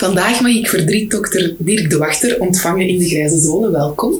[0.00, 3.70] Vandaag mag ik verdrietdokter Dirk de Wachter ontvangen in de Grijze Zone.
[3.70, 4.14] Welkom.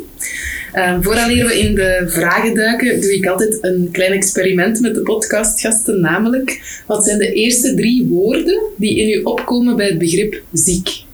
[0.74, 5.02] Uh, vooraleer we in de vragen duiken, doe ik altijd een klein experiment met de
[5.02, 6.00] podcastgasten.
[6.00, 11.04] Namelijk, wat zijn de eerste drie woorden die in u opkomen bij het begrip ziek?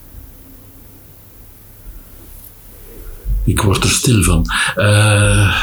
[3.45, 4.45] Ik word er stil van.
[4.77, 5.63] Uh,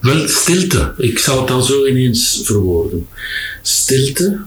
[0.00, 0.94] wel, stilte.
[0.96, 3.08] Ik zal het dan zo ineens verwoorden.
[3.62, 4.40] Stilte.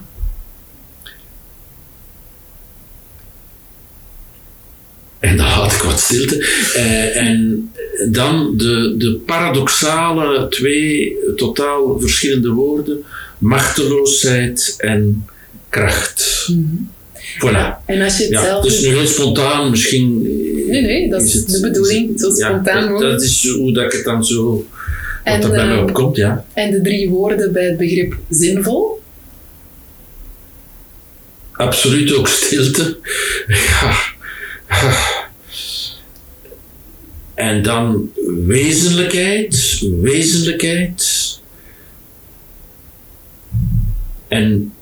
[5.84, 6.38] Wat stilte.
[6.76, 7.72] Uh, en
[8.10, 13.04] dan de, de paradoxale twee totaal verschillende woorden:
[13.38, 15.26] machteloosheid en
[15.70, 16.48] kracht.
[16.50, 16.90] Mm -hmm.
[17.40, 17.84] Voilà.
[17.86, 18.64] En als je het ja, zelf...
[18.64, 20.22] Dus nu heel spontaan, misschien.
[20.68, 22.20] Nee, nee, dat is, het, de bedoeling.
[22.20, 23.12] Zo spontaan ja, worden.
[23.12, 24.54] Dat is hoe dat ik het dan zo.
[25.24, 26.46] Wat En, er bij mij eh, opkomt, ja.
[26.54, 29.02] En de drie woorden bij het begrip zinvol?
[31.52, 32.98] Absoluut ook stilte.
[33.48, 34.10] Ja.
[37.42, 38.12] En dan
[38.46, 41.40] wezenlijkheid, wezenlijkheid.
[44.28, 44.74] En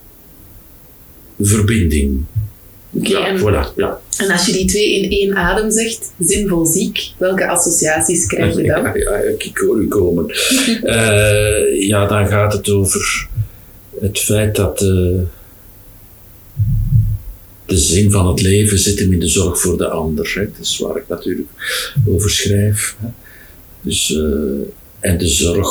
[1.40, 2.26] verbinding.
[2.92, 4.00] Oké, ja, en, voilà, ja.
[4.18, 8.64] en als je die twee in één adem zegt, zinvol ziek, welke associaties krijg je
[8.64, 8.84] dan?
[8.84, 10.26] Ja, ja, ik hoor u komen.
[10.84, 13.28] Eh, ja, dan gaat het over
[14.00, 15.24] het feit dat de,
[17.70, 20.32] de zin van het leven zit hem in de zorg voor de ander.
[20.36, 20.46] Hè.
[20.46, 21.50] Dat is waar ik natuurlijk
[22.06, 22.96] over schrijf.
[23.00, 23.08] Hè.
[23.82, 25.70] Dus, eh, en de zorg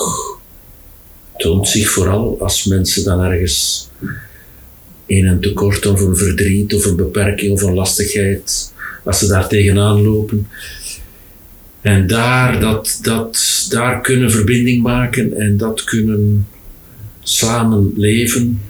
[1.37, 3.89] toont zich vooral als mensen dan ergens
[5.07, 8.73] in een tekort of een verdriet of een beperking of een lastigheid,
[9.05, 10.49] als ze daar tegenaan lopen.
[11.81, 16.47] En daar, dat, dat, daar kunnen verbinding maken en dat kunnen
[17.23, 18.61] samen leven,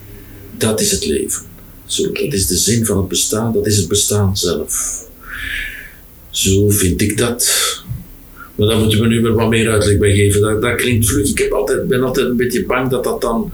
[0.56, 1.47] dat is het leven.
[1.88, 5.02] Zo, dat is de zin van het bestaan, dat is het bestaan zelf.
[6.30, 7.46] Zo vind ik dat.
[8.54, 10.40] Maar daar moeten we nu weer wat meer uitleg bij geven.
[10.40, 11.28] Dat, dat klinkt vlug.
[11.30, 13.52] Ik heb altijd, ben altijd een beetje bang dat dat dan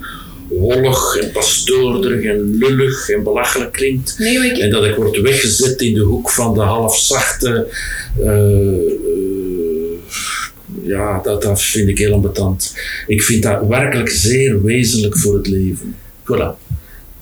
[0.48, 4.14] wollig en pastoorderig en lullig en belachelijk klinkt.
[4.18, 7.68] Nee, maar ik, En dat ik word weggezet in de hoek van de halfzachte.
[8.20, 8.92] eh,
[10.82, 12.74] ja, dat, dat vind ik heel ambetant.
[13.06, 15.96] Ik vind dat werkelijk zeer wezenlijk voor het leven.
[16.22, 16.62] Voilà.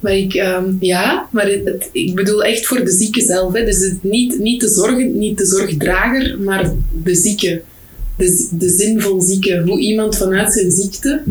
[0.02, 3.52] Maar ik ehm, ja, maar het, het- ik bedoel echt voor de zieke zelf.
[3.52, 3.64] Hè.
[3.64, 6.72] Dus het, niet, niet, de zorg, niet de zorgdrager, maar
[7.04, 7.62] de zieke.
[8.16, 9.62] De, de zinvol zieke.
[9.66, 11.22] Hoe iemand vanuit zijn ziekte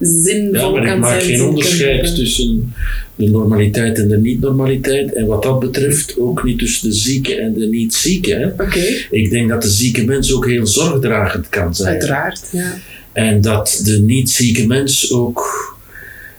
[0.00, 1.22] zinvol Ja, maar ik kan maak zijn.
[1.22, 2.74] geen zin onderscheid kunnen tussen
[3.16, 5.12] de normaliteit en de niet-normaliteit.
[5.14, 8.32] En wat dat betreft ook niet tussen de zieke en de niet-zieke.
[8.34, 8.46] hè.
[8.64, 11.88] Oké, Ik denk dat de zieke mens ook heel zorgdragend kan zijn.
[11.88, 12.40] uiteraard.
[12.52, 12.78] Ja.
[13.12, 15.72] En dat de niet-zieke mens ook.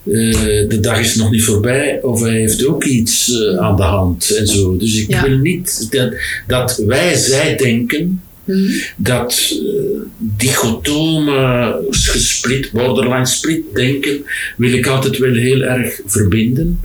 [0.06, 3.84] Eh, de dag is nog niet voorbij, of hij heeft ook iets eh, aan de
[3.84, 4.78] hand en zo.
[4.78, 5.24] Dus ik Ja.
[5.28, 6.14] wil niet dat,
[6.48, 8.72] dat wij, zij denken Mhm.
[8.98, 9.70] dat uh,
[10.18, 14.24] dichotome, gesplit, borderline split denken,
[14.58, 16.80] wil ik altijd wel heel erg verbinden.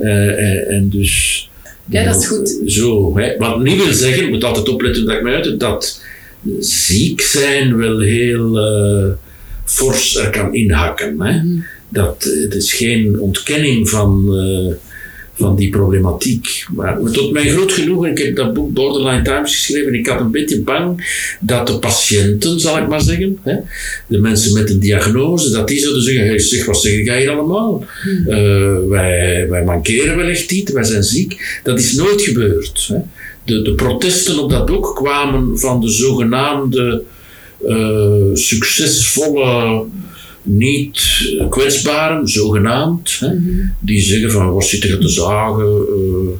[0.00, 1.48] Eh, en dus.
[1.90, 2.60] Ja, dat is goed.
[2.66, 3.36] Zo, hè.
[3.36, 6.02] Wat niet wil zeggen, ik moet altijd opletten dat ik me uit, dat
[6.60, 8.58] ziek zijn wel heel
[9.64, 11.20] fors er kan inhakken.
[11.20, 11.32] Hè.
[11.42, 11.58] Mhm.
[11.92, 14.74] Dat, het is geen ontkenning van, eh,
[15.34, 16.64] van die problematiek.
[16.74, 20.30] Maar tot mijn groot genoegen, ik heb dat boek Borderline Times geschreven, ik had een
[20.30, 21.06] beetje bang
[21.40, 23.56] dat de patiënten, zal ik maar zeggen, hè,
[24.06, 27.84] de mensen met een diagnose, dat die zouden zeggen, zeg, wat zeg jij hier allemaal?
[28.26, 31.60] Eh, wij, wij mankeren wellicht iets, wij zijn ziek.
[31.62, 32.86] Dat is nooit gebeurd.
[32.88, 32.98] Hè.
[33.44, 37.02] De, de protesten op dat boek kwamen van de zogenaamde
[37.66, 39.84] eh, succesvolle,
[40.42, 41.00] niet
[41.50, 43.16] kwetsbaren, zogenaamd.
[43.20, 43.28] Hè,
[43.80, 45.64] die zeggen van, wat zit er te zagen?
[45.66, 46.30] eh,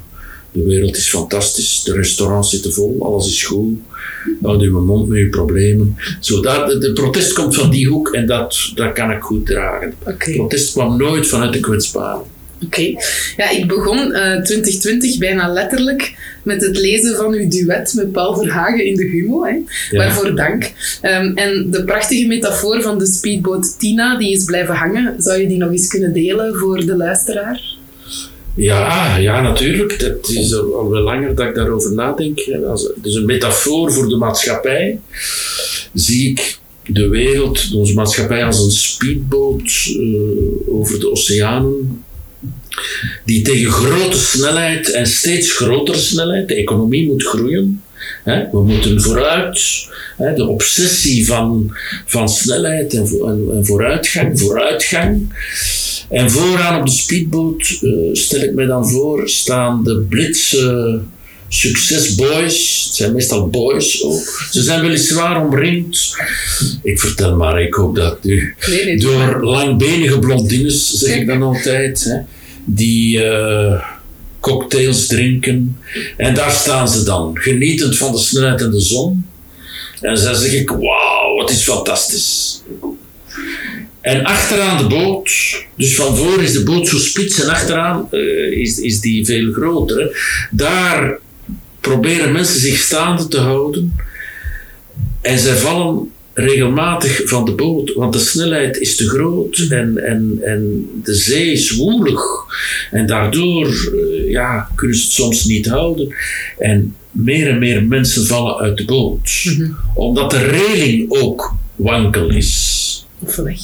[0.53, 3.79] De wereld is fantastisch, de restaurants zitten vol, alles is goed.
[4.43, 5.97] Houd uw mond met uw problemen.
[6.21, 9.95] Zo, dat, de, protest komt van die hoek en dat, dat kan ik goed dragen.
[10.07, 10.33] Oké.
[10.33, 12.23] Protest kwam nooit vanuit de kwetsbaren.
[12.65, 12.95] Oké.
[13.37, 18.37] Ja, ik begon eh 2020 bijna letterlijk met het lezen van uw duet met Paul
[18.37, 19.45] Verhagen in de Humo.
[19.45, 19.55] Hè.
[19.97, 20.73] Waarvoor dank.
[21.01, 25.23] Ehm, en de prachtige metafoor van de speedboot Tina, die is blijven hangen.
[25.23, 27.81] Zou je die nog eens kunnen delen voor de luisteraar?
[28.55, 30.01] Ja, ja, natuurlijk.
[30.01, 32.39] Het is al wel langer dat ik daarover nadenk.
[33.03, 35.01] Is een metafoor voor de maatschappij.
[35.95, 42.05] Zie ik de wereld, onze maatschappij, als een speedboot eh, over de oceanen.
[43.25, 47.83] Die tegen grote snelheid en steeds grotere snelheid, de economie moet groeien.
[48.25, 49.89] Hè, we moeten vooruit.
[50.17, 55.33] Hè, de obsessie van, van snelheid en, vo- en, en vooruitgang, vooruitgang.
[56.09, 61.01] En vooraan op de speedboot, eh, stel ik me dan voor, staan de blitse
[61.55, 62.85] succesboys.
[62.87, 64.47] Het zijn meestal boys ook.
[64.51, 66.17] Ze zijn weliswaar omringd.
[66.83, 68.55] Ik vertel maar, ik hoop dat u.
[68.69, 72.05] Nee, nee, Door langbenige blondines, zeg ik dan altijd.
[72.05, 72.17] Hè,
[72.65, 73.83] die eh,
[74.41, 75.79] cocktails drinken.
[76.17, 79.27] En daar staan ze dan, genietend van de snelheid en de zon.
[80.01, 82.63] En dan zeg ik, wauw, wat is fantastisch.
[84.01, 85.31] En achteraan de boot,
[85.77, 89.53] dus van voor is de boot zo spits en achteraan eh, is, is die veel
[89.53, 89.99] groter.
[90.01, 90.07] hè.
[90.51, 91.19] Daar
[91.83, 93.97] proberen mensen zich staande te houden.
[95.21, 100.39] En zij vallen regelmatig van de boot, want de snelheid is te groot en, en,
[100.43, 102.23] en de zee is woelig.
[102.91, 106.15] En daardoor eh, ja, kunnen ze het soms niet houden.
[106.59, 109.57] En meer en meer mensen vallen uit de boot,
[109.95, 113.61] omdat de reling ook wankel is Of weg.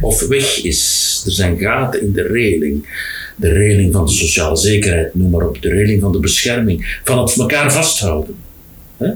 [0.00, 1.22] of weg is.
[1.26, 2.88] Er zijn gaten in de reling.
[3.36, 5.62] De reling van de sociale zekerheid, noem maar op.
[5.62, 8.34] De reling van de bescherming, van het elkaar vasthouden.
[8.96, 9.10] Hè?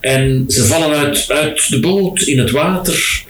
[0.00, 3.26] En ze vallen uit, uit de boot in het water.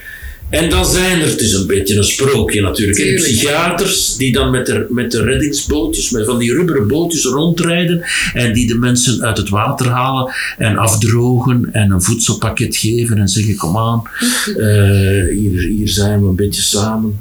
[0.50, 3.22] En dan zijn er, het is een beetje een sprookje natuurlijk, Tuurlijk.
[3.22, 8.52] psychiaters die dan met de, met de reddingsbootjes, met van die rubberen bootjes rondrijden en
[8.52, 13.56] die de mensen uit het water halen en afdrogen en een voedselpakket geven en zeggen,
[13.56, 14.02] kom aan,
[14.46, 17.20] eh, hier, hier zijn we een beetje samen.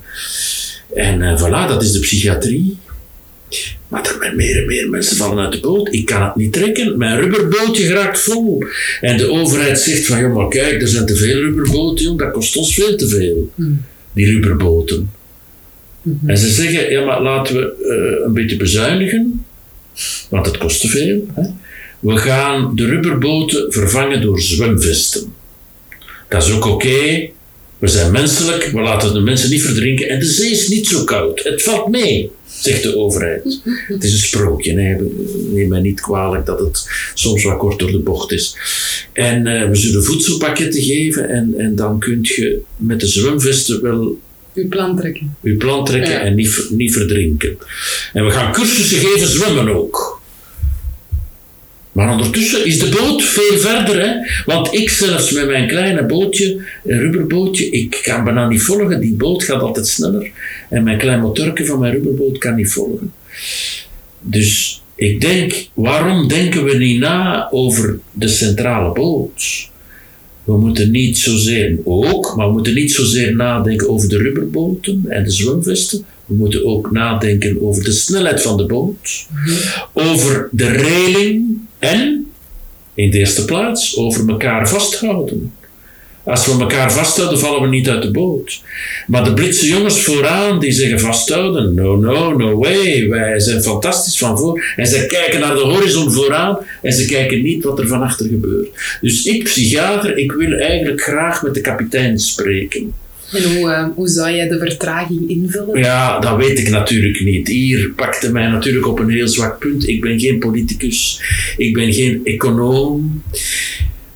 [0.96, 2.78] En eh, voilà, dat is de psychiatrie.
[3.88, 5.94] Maar er zijn meer en meer mensen vallen uit de boot.
[5.94, 6.98] Ik kan het niet trekken.
[6.98, 8.64] Mijn rubberbootje raakt vol.
[9.02, 12.58] En de overheid zegt van, ja maar kijk, er zijn te veel rubberboten, dat kost
[12.58, 13.52] ons veel te veel.
[14.14, 15.12] Die rubberboten.
[16.26, 19.46] En ze zeggen, ja maar laten we eh, een beetje bezuinigen.
[20.30, 21.28] Want het kost te veel.
[21.34, 21.44] Hè.
[22.00, 25.34] We gaan de rubberboten vervangen door zwemvesten.
[26.30, 27.30] Dat is ook oké.
[27.78, 30.10] We zijn menselijk, we laten de mensen niet verdrinken.
[30.10, 31.44] En de zee is niet zo koud.
[31.44, 33.62] Het valt mee, zegt de overheid.
[33.88, 34.74] Het is een sprookje.
[34.74, 34.96] Nee,
[35.52, 38.56] neem mij niet kwalijk dat het soms wat kort door de bocht is.
[39.14, 41.30] En eh, we zullen voedselpakketten geven.
[41.30, 44.20] En, en dan kun je met de zwemvesten wel
[44.54, 45.36] Uw plan trekken.
[45.42, 46.20] je plan trekken Ja.
[46.20, 47.58] en niet, niet verdrinken.
[48.14, 50.17] En we gaan cursussen geven zwemmen ook.
[51.98, 54.02] Maar ondertussen is de boot veel verder.
[54.02, 54.16] Hè?
[54.46, 59.00] Want ik zelfs met mijn kleine bootje, een rubberbootje, ik kan bijna niet volgen.
[59.00, 60.32] Die boot gaat altijd sneller.
[60.70, 63.14] En mijn klein motorke van mijn rubberboot kan niet volgen.
[64.20, 69.70] Dus ik denk, waarom denken we niet na over de centrale boot?
[70.48, 75.24] We moeten niet zozeer, ook, maar we moeten niet zozeer nadenken over de rubberboten en
[75.24, 76.06] de zwemvesten.
[76.26, 79.28] We moeten ook nadenken over de snelheid van de boot,
[79.94, 82.32] over de reling en,
[82.94, 85.52] in de eerste plaats, over elkaar vasthouden.
[86.28, 88.62] Als we elkaar vasthouden, vallen we niet uit de boot.
[89.08, 91.74] Maar de Britse jongens vooraan, die zeggen vasthouden.
[91.74, 93.10] No, no, no way.
[93.10, 94.64] Wij zijn fantastisch van voor.
[94.76, 98.28] En ze kijken naar de horizon vooraan en ze kijken niet wat er van achter
[98.28, 98.68] gebeurt.
[99.02, 102.94] Dus ik, psychiater, ik wil eigenlijk graag met de kapitein spreken.
[103.32, 105.80] En hoe, eh, hoe zou jij de vertraging invullen?
[105.80, 107.48] Ja, dat weet ik natuurlijk niet.
[107.48, 109.88] Hier pakte mij natuurlijk op een heel zwak punt.
[109.88, 111.22] Ik ben geen politicus,
[111.58, 113.24] ik ben geen econoom.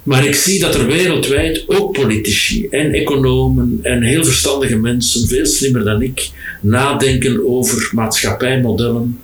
[0.04, 5.46] Maar ik zie dat er wereldwijd ook politici en economen en heel verstandige mensen, veel
[5.46, 6.30] slimmer dan ik,
[6.62, 9.20] nadenken over maatschappijmodellen.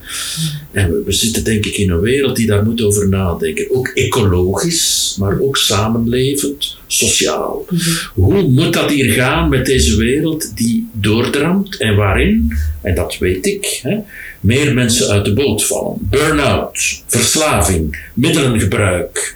[0.72, 3.76] En we, we zitten denk ik in een wereld die daar moet over nadenken.
[3.76, 7.66] Ook ecologisch, maar ook samenlevend, sociaal.
[8.14, 13.46] Hoe moet dat hier gaan met deze wereld die doordramt en waarin, en dat weet
[13.46, 13.98] ik, hè,
[14.40, 15.98] meer mensen uit de boot vallen?
[16.00, 19.36] Burn-out, verslaving, middelengebruik,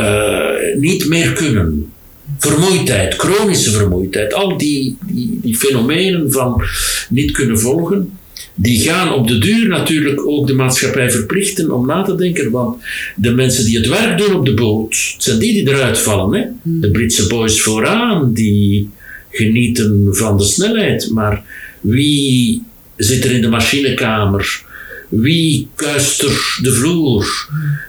[0.00, 1.92] eh, niet meer kunnen.
[2.38, 4.96] Vermoeidheid, chronische vermoeidheid, al die,
[5.42, 6.62] die, fenomenen van
[7.08, 8.18] niet kunnen volgen,
[8.54, 12.50] die gaan op de duur natuurlijk ook de maatschappij verplichten om na te denken.
[12.50, 12.82] Want
[13.16, 16.40] de mensen die het werk doen op de boot, het zijn die die eruit vallen.
[16.40, 16.46] Hè?
[16.62, 18.88] De Britse boys vooraan, die
[19.30, 21.10] genieten van de snelheid.
[21.12, 21.42] Maar
[21.80, 22.62] wie
[22.96, 24.68] zit er in de machinekamer?
[25.10, 27.48] Wie kuist er de vloer?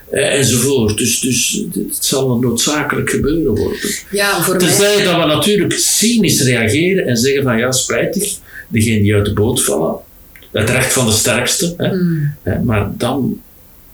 [0.10, 0.98] Eh, enzovoort.
[0.98, 3.90] Dus, dus het zal noodzakelijk gebeuren worden.
[4.12, 5.06] Ja, voor Tenzij mij...
[5.06, 8.38] dat we natuurlijk cynisch reageren en zeggen van ja, spijtig,
[8.68, 9.96] degene die uit de boot vallen,
[10.52, 11.74] het recht van de sterkste.
[11.78, 11.96] Hè?
[11.96, 12.34] Mm.
[12.42, 13.42] Hè, Maar dan,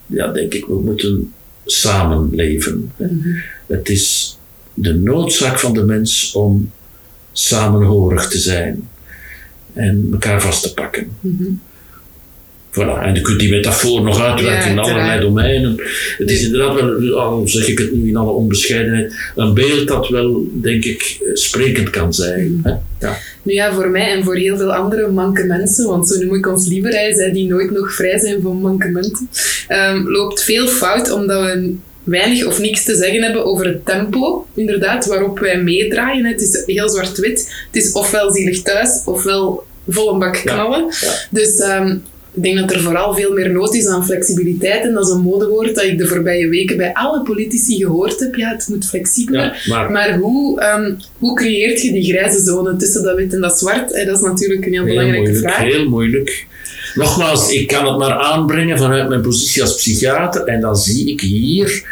[0.05, 1.33] ja, denk ik, we moeten
[1.65, 2.91] samenleven.
[2.97, 3.05] Hè?
[3.05, 3.29] Mhm.
[3.67, 4.37] Het is
[4.73, 6.71] de noodzaak van de mens om
[7.31, 8.89] samenhorig te zijn
[9.73, 11.09] en elkaar vast te pakken.
[11.19, 11.43] Mhm.
[12.71, 13.01] Voilà.
[13.03, 15.75] En je kunt die metafoor nog uitwerken Ja, in allerlei domeinen.
[16.17, 20.09] Het is inderdaad wel, al zeg ik het nu in alle onbescheidenheid, een beeld dat
[20.09, 22.59] wel, denk ik, sprekend kan zijn.
[22.63, 22.71] Hè?
[22.99, 23.17] Ja.
[23.43, 26.47] Nu ja, voor mij en voor heel veel andere manke mensen, want zo noem ik
[26.47, 29.29] ons liever, hè, zij die nooit nog vrij zijn van mankementen,
[29.67, 34.47] ehm, loopt veel fout omdat we weinig of niks te zeggen hebben over het tempo,
[34.55, 36.25] inderdaad, waarop wij meedraaien.
[36.25, 37.65] Het is heel zwart-wit.
[37.71, 40.85] Het is ofwel zielig thuis, ofwel vol een bak knallen.
[40.99, 41.11] ja.
[41.29, 41.95] Dus ehm,
[42.37, 44.83] ik denk dat er vooral veel meer nood is aan flexibiliteit.
[44.83, 48.35] En dat is een modewoord dat ik de voorbije weken bij alle politici gehoord heb.
[48.35, 49.41] Ja, het moet flexibeler.
[49.43, 53.41] Ja, maar Maar hoe, ehm, hoe creëert je die grijze zone tussen dat wit en
[53.41, 53.91] dat zwart?
[53.93, 55.65] Eh, Dat is natuurlijk een heel heel belangrijke moeilijk, vraag.
[55.67, 56.45] heel moeilijk.
[56.95, 61.21] Nogmaals, ik kan het maar aanbrengen vanuit mijn positie als psychiater en dan zie ik
[61.21, 61.83] hier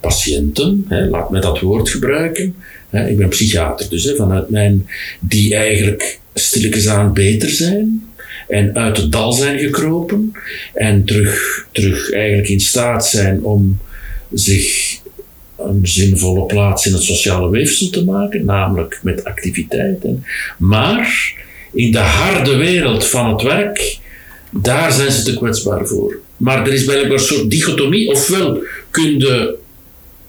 [0.00, 2.54] patiënten, hè, laat me dat woord gebruiken.
[2.90, 4.86] Hè, ik ben psychiater, dus hè, vanuit mijn,
[5.20, 8.02] die eigenlijk stilletjes aan beter zijn
[8.48, 10.32] en uit het dal zijn gekropen
[10.74, 13.78] en terug, terug eigenlijk in staat zijn om
[14.32, 14.98] zich
[15.58, 20.24] een zinvolle plaats in het sociale weefsel te maken, namelijk met activiteiten.
[20.58, 21.34] Maar
[21.72, 23.98] in de harde wereld van het werk,
[24.50, 26.18] daar zijn ze te kwetsbaar voor.
[26.36, 29.56] Maar er is blijkbaar een soort dichotomie, ofwel kun je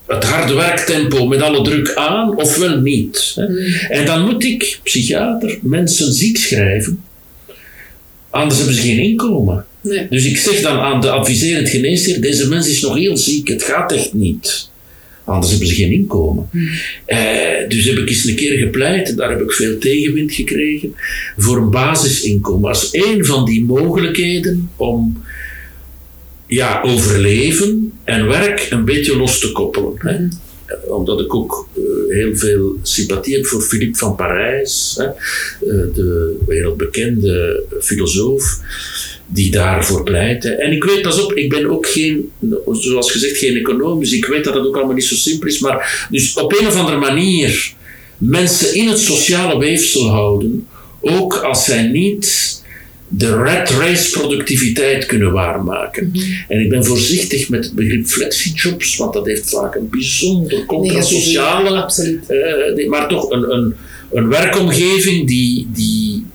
[0.08, 3.34] het harde werktempo met alle druk aan, ofwel niet.
[3.36, 3.46] hè.
[3.90, 7.04] En dan moet ik, psychiater, mensen ziek schrijven,
[8.36, 9.66] anders hebben ze geen inkomen.
[9.82, 10.08] Nee.
[10.10, 13.64] Dus ik zeg dan aan de adviserend geneesheer, deze mens is nog heel ziek, het
[13.64, 14.70] gaat echt niet.
[15.24, 16.50] Anders hebben ze geen inkomen.
[17.06, 17.20] Eh,
[17.68, 20.96] dus heb ik eens een keer gepleit, daar heb ik veel tegenwind gekregen,
[21.38, 22.70] voor een basisinkomen.
[22.70, 25.24] Als een van die mogelijkheden om
[26.48, 29.94] ja, overleven en werk een beetje los te koppelen.
[29.98, 30.10] Hè.
[30.10, 30.24] Eh,
[30.88, 35.08] Omdat ik ook eh, heel veel sympathie heb voor Philippe van Parijs, eh,
[35.94, 38.60] de wereldbekende filosoof
[39.28, 40.60] die daarvoor pleiten.
[40.60, 42.32] En ik weet, pas op, ik ben ook geen,
[42.72, 45.60] zoals gezegd, geen econoom, dus ik weet dat het ook allemaal niet zo simpel is.
[45.60, 47.74] Maar dus op een of andere manier
[48.18, 50.68] mensen in het sociale weefsel houden,
[51.02, 52.55] ook als zij niet
[53.08, 56.12] de rat race productiviteit kunnen waarmaken.
[56.48, 61.86] En ik ben voorzichtig met het begrip flexijobs, want dat heeft vaak een bijzonder contrasociale,
[62.28, 63.74] eh, nee, maar toch een, een,
[64.14, 66.26] een werkomgeving die, die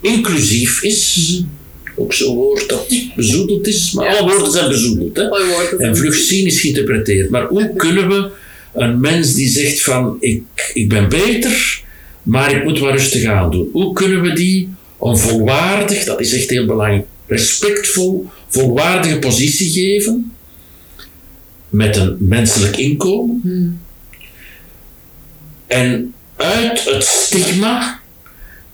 [0.00, 1.42] inclusief is.
[1.98, 4.16] Ook zo'n woord dat bezoedeld is, maar Ja.
[4.16, 5.16] alle woorden zijn bezoedeld.
[5.16, 5.22] Hè?
[5.78, 7.30] En is- vlug cynisch geïnterpreteerd.
[7.30, 8.28] Maar hoe kunnen we
[8.74, 10.42] een mens die zegt van ik,
[10.74, 11.80] ik ben beter,
[12.22, 13.68] maar ik moet wat rustig aan doen.
[13.72, 14.68] Hoe kunnen we die
[15.00, 20.32] een volwaardig, dat is echt heel belangrijk, respectvol, volwaardige positie geven
[21.68, 23.80] met een menselijk inkomen.
[25.66, 28.00] En uit het stigma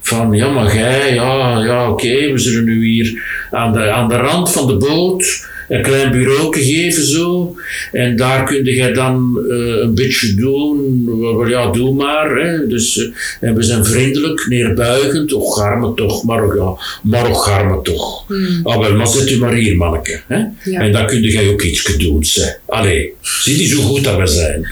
[0.01, 4.17] van ja, maar jij, ja, ja oké, we zullen nu hier aan de, aan de
[4.17, 7.57] rand van de boot een klein bureau geven zo.
[7.93, 11.09] En daar kun jij dan eh, een beetje doen.
[11.49, 12.37] Ja, doe maar.
[12.37, 12.67] Hè.
[12.67, 15.33] Dus, eh, en we zijn vriendelijk, neerbuigend.
[15.33, 18.27] Och, garme toch, maar, ja, maar och, garme toch.
[18.63, 20.21] Ah, wel, maar zet u maar hier, manneke.
[20.27, 20.37] Hè.
[20.65, 20.81] Ja.
[20.81, 22.25] En dan kun jij ook iets doen.
[22.25, 22.59] Zeg.
[22.67, 24.67] Allee, zie je zo goed dat we zijn.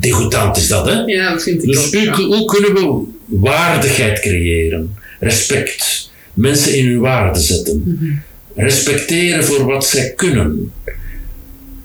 [0.00, 1.00] Degoutant is dat, hè?
[1.00, 2.16] Ja, dat vind ik Dus ook.
[2.16, 4.94] hoe kunnen we waardigheid creëren?
[5.20, 6.10] Respect.
[6.34, 7.82] Mensen in hun waarde zetten.
[7.84, 8.12] Mhm.
[8.62, 10.72] Respecteren voor wat zij kunnen.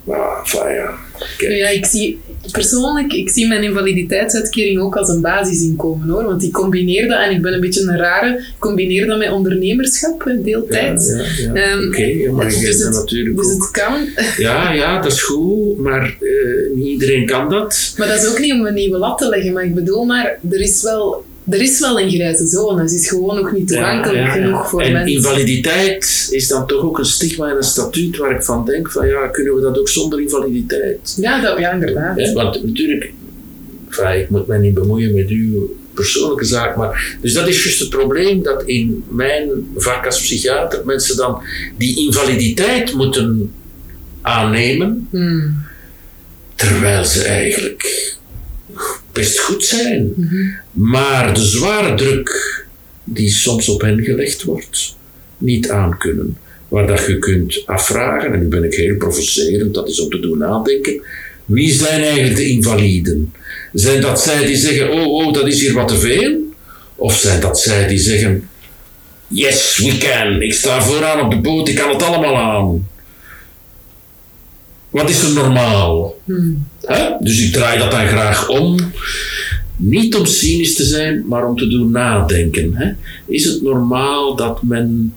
[0.04, 0.94] Maar, enfin, ja.
[1.38, 1.52] Kijk.
[1.58, 2.20] Ja, ik zie
[2.52, 6.24] persoonlijk, ik zie mijn invaliditeitsuitkering ook als een basisinkomen hoor.
[6.24, 9.32] Want ik combineer dat, en ik ben een beetje een rare, ik combineer dat met
[9.32, 11.10] ondernemerschap, hè, deeltijds.
[11.10, 11.54] Ja, ja, ja.
[11.54, 13.62] Ehm, Oké, maar dus bent het- natuurlijk Dus ook...
[13.62, 14.08] het kan.
[14.38, 17.94] Ja, ja, dat is goed, maar eh, niet iedereen kan dat.
[17.98, 20.40] Maar dat is ook niet om een nieuwe lat te leggen, maar ik bedoel maar,
[20.52, 22.82] er is wel, er is wel een grijze zone.
[22.82, 24.44] Het is gewoon nog niet toegankelijk Ja, ja, ja.
[24.44, 25.16] genoeg voor en mensen.
[25.16, 29.08] invaliditeit is dan toch ook een stigma en een statuut waar ik van denk van
[29.08, 31.18] ja, kunnen we dat ook zonder invaliditeit?
[31.20, 32.32] Ja, dat, ja, inderdaad.
[32.34, 33.12] Want natuurlijk,
[33.90, 36.76] enfin, ik moet mij niet bemoeien met uw persoonlijke zaak.
[36.76, 41.42] Maar, dus dat is juist het probleem dat in mijn vak als psychiater mensen dan
[41.78, 43.52] die invaliditeit moeten
[44.22, 45.56] aannemen, Hmm.
[46.56, 48.13] terwijl ze eigenlijk
[49.14, 50.14] best goed zijn.
[50.72, 52.66] Maar de zware druk
[53.04, 54.96] die soms op hen gelegd wordt,
[55.38, 56.38] niet aankunnen.
[56.68, 60.20] Waar dat je kunt afvragen, en nu ben ik heel provocerend, dat is om te
[60.20, 61.02] doen nadenken,
[61.46, 63.34] wie zijn eigenlijk de invaliden?
[63.74, 66.52] Zijn dat zij die zeggen, oh, oh, dat is hier wat te veel?
[66.96, 68.50] Of zijn dat zij die zeggen,
[69.28, 72.88] yes, we can, ik sta vooraan op de boot, ik kan het allemaal aan?
[74.90, 76.16] Wat is er normaal?
[76.86, 77.10] Hè?
[77.20, 78.80] Dus ik draai dat dan graag om.
[79.76, 82.74] Niet om cynisch te zijn, maar om te doen nadenken.
[82.74, 82.92] Hè?
[83.26, 85.14] Is het normaal dat men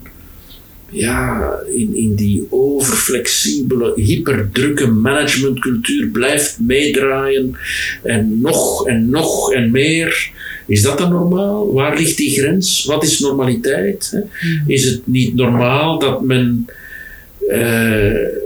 [0.89, 7.57] ja, in, in die overflexibele, hyperdrukke managementcultuur blijft meedraaien
[8.03, 10.31] en nog en nog en meer?
[10.67, 11.73] Is dat dan normaal?
[11.73, 12.85] Waar ligt die grens?
[12.85, 14.11] Wat is normaliteit?
[14.11, 14.19] Hè?
[14.67, 16.65] Is het niet normaal dat men.
[17.49, 18.45] eh,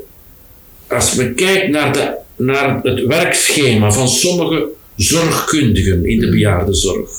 [0.87, 7.10] als men kijkt naar, de, naar het werkschema van sommige zorgkundigen in de bejaardenzorg,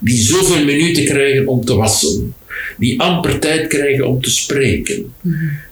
[0.00, 2.34] die zoveel minuten krijgen om te wassen,
[2.78, 5.12] die amper tijd krijgen om te spreken,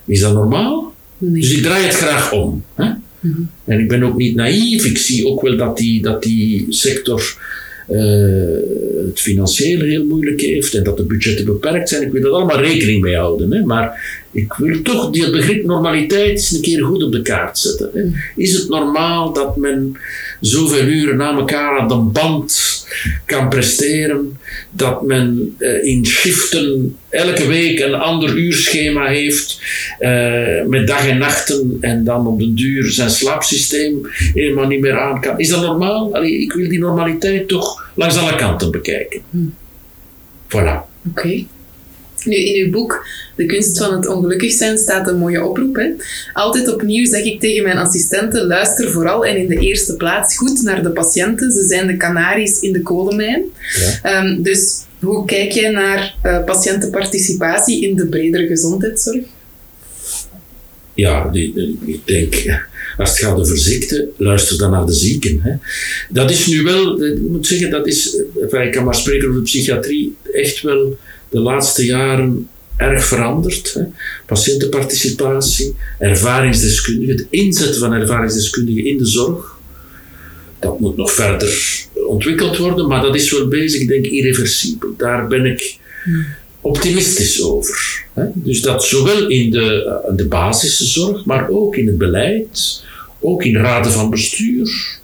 [0.05, 0.95] is dat normaal?
[1.19, 1.41] Nee.
[1.41, 2.65] Dus ik draai het graag om.
[2.75, 2.91] Hè?
[3.65, 7.37] En ik ben ook niet naïef, ik zie ook wel dat die, dat die sector
[7.89, 7.99] eh,
[9.07, 12.03] het financieel heel moeilijk heeft en dat de budgetten beperkt zijn.
[12.03, 13.53] Ik wil er allemaal rekening mee houden.
[13.53, 13.65] Hè?
[13.65, 17.91] Maar ik wil toch die begrip normaliteit eens een keer goed op de kaart zetten.
[17.95, 18.03] Hè?
[18.37, 19.97] Is het normaal dat men
[20.41, 22.83] zoveel uren na elkaar aan de band
[23.27, 24.39] kan presteren,
[24.71, 29.61] dat men eh, in shiften elke week een ander uurschema heeft
[29.99, 34.99] eh, met dag en nachten en dan op den duur zijn slaapsysteem helemaal niet meer
[34.99, 35.39] aan kan.
[35.39, 36.15] Is dat normaal?
[36.15, 39.23] Allee, ik wil die normaliteit toch langs alle kanten bekijken.
[40.49, 40.93] Voilà.
[41.09, 41.45] Oké.
[42.25, 45.77] Nu, in uw boek De kunst van het ongelukkig zijn staat een mooie oproep.
[45.77, 45.89] Hè?
[46.33, 50.63] Altijd opnieuw zeg ik tegen mijn assistenten, luister vooral en in de eerste plaats goed
[50.63, 51.53] naar de patiënten.
[51.53, 53.43] Ze zijn de kanaries in de kolenmijn.
[54.03, 54.11] Ja.
[54.23, 59.23] Ehm, dus hoe kijk jij naar eh, patiëntenparticipatie in de bredere gezondheidszorg?
[60.95, 62.35] Ja, die, die- ik denk,
[62.99, 65.41] als het gaat over ziekte, luister dan naar de zieken.
[65.43, 65.53] Hè.
[66.09, 69.41] Dat is nu wel, ik moet zeggen, dat is, enfin, ik kan maar spreken over
[69.41, 70.99] de psychiatrie, echt wel
[71.31, 73.75] de laatste jaren erg veranderd.
[73.75, 73.83] Hè.
[74.27, 79.53] Patiëntenparticipatie, ervaringsdeskundigen, het inzetten van ervaringsdeskundigen in de zorg.
[80.59, 84.95] Dat moet nog verder ontwikkeld worden, maar dat is wel bezig, ik denk irreversibel.
[84.97, 85.79] Daar ben ik
[86.65, 88.05] optimistisch over.
[88.13, 88.25] Hè?
[88.35, 92.85] Dus dat zowel in de, eh, de basiszorg, maar ook in het beleid,
[93.21, 94.99] ook in raden van bestuur,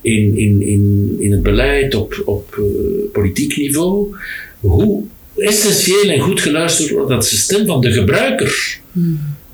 [0.00, 4.16] in, in, in, in het beleid op, op eh, politiek niveau,
[4.60, 5.04] hoe
[5.36, 8.80] essentieel en goed geluisterd wordt dat is de stem van de gebruiker.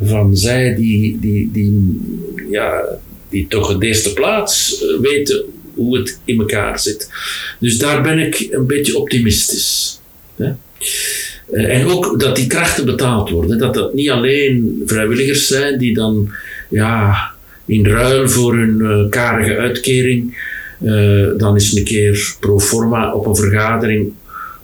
[0.02, 2.00] Van zij die, die, die,
[2.50, 2.84] ja,
[3.28, 7.10] die toch in de eerste plaats eh, weten hoe het in elkaar zit.
[7.60, 10.00] Dus daar ben ik een beetje optimistisch.
[10.36, 10.52] Hè?
[11.52, 13.58] Eh, En ook dat die krachten betaald worden.
[13.58, 16.30] Dat dat niet alleen vrijwilligers zijn die dan
[16.70, 17.16] ja,
[17.66, 20.36] in ruil voor hun eh, karige uitkering
[20.80, 24.12] eh, dan eens een keer pro forma op een vergadering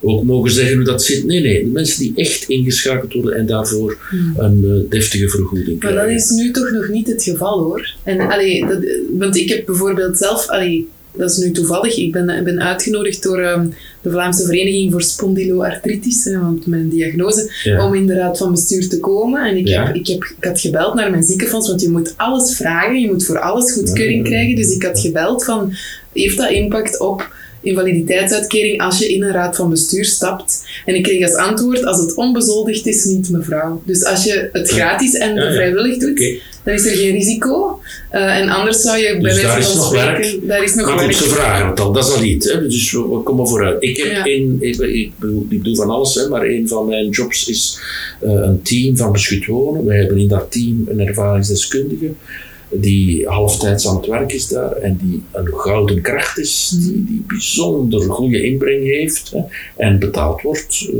[0.02, 1.24] ook mogen zeggen hoe dat zit.
[1.24, 3.96] Nee, nee, de mensen die echt ingeschakeld worden en daarvoor
[4.36, 6.12] een eh, deftige vergoeding Maar krijgen.
[6.12, 7.94] dat is nu toch nog niet het geval hoor.
[8.02, 8.78] En, allee, dat,
[9.18, 13.22] want ik heb bijvoorbeeld zelf, allee, dat is nu toevallig, ik ben, ik ben uitgenodigd
[13.22, 13.66] door ehm,
[14.02, 17.86] de Vlaamse Vereniging voor Spondyloartritis, hè, want mijn diagnose, Ja.
[17.86, 19.44] om in de raad van bestuur te komen.
[19.44, 19.86] En ik, Ja.
[19.86, 23.06] heb, ik, heb, ik had gebeld naar mijn ziekenfonds, want je moet alles vragen, je
[23.06, 24.30] moet voor alles goedkeuring Ja.
[24.30, 24.56] krijgen.
[24.56, 25.72] Dus ik had gebeld van,
[26.12, 27.28] heeft dat impact op
[27.62, 30.64] invaliditeitsuitkering als je in een raad van bestuur stapt?
[30.86, 33.82] En ik kreeg als antwoord, als het onbezoldigd is, niet mevrouw.
[33.86, 36.40] Dus als je het gratis en vrijwillig doet.
[36.64, 37.80] Dan is er geen risico.
[38.10, 40.24] Eh, en anders zou je bij Dus daar wijze is van werk.
[40.24, 40.46] spreken...
[40.46, 42.52] Daar is nog Maar goed, ze vragen het al, dat is al iets.
[42.52, 42.68] Hè?
[42.68, 43.76] Dus we, komen vooruit.
[43.82, 44.24] Ik, heb Ja.
[44.24, 47.80] ik, ik, bedoel, ik doe van alles, hè, maar een van mijn jobs is
[48.20, 49.84] eh, een team van beschut wonen.
[49.84, 52.12] We hebben in dat team een ervaringsdeskundige
[52.72, 57.24] die halftijds aan het werk is daar en die een gouden kracht is, die, die
[57.26, 59.32] bijzonder goede inbreng heeft
[59.76, 60.98] en betaald wordt, eh,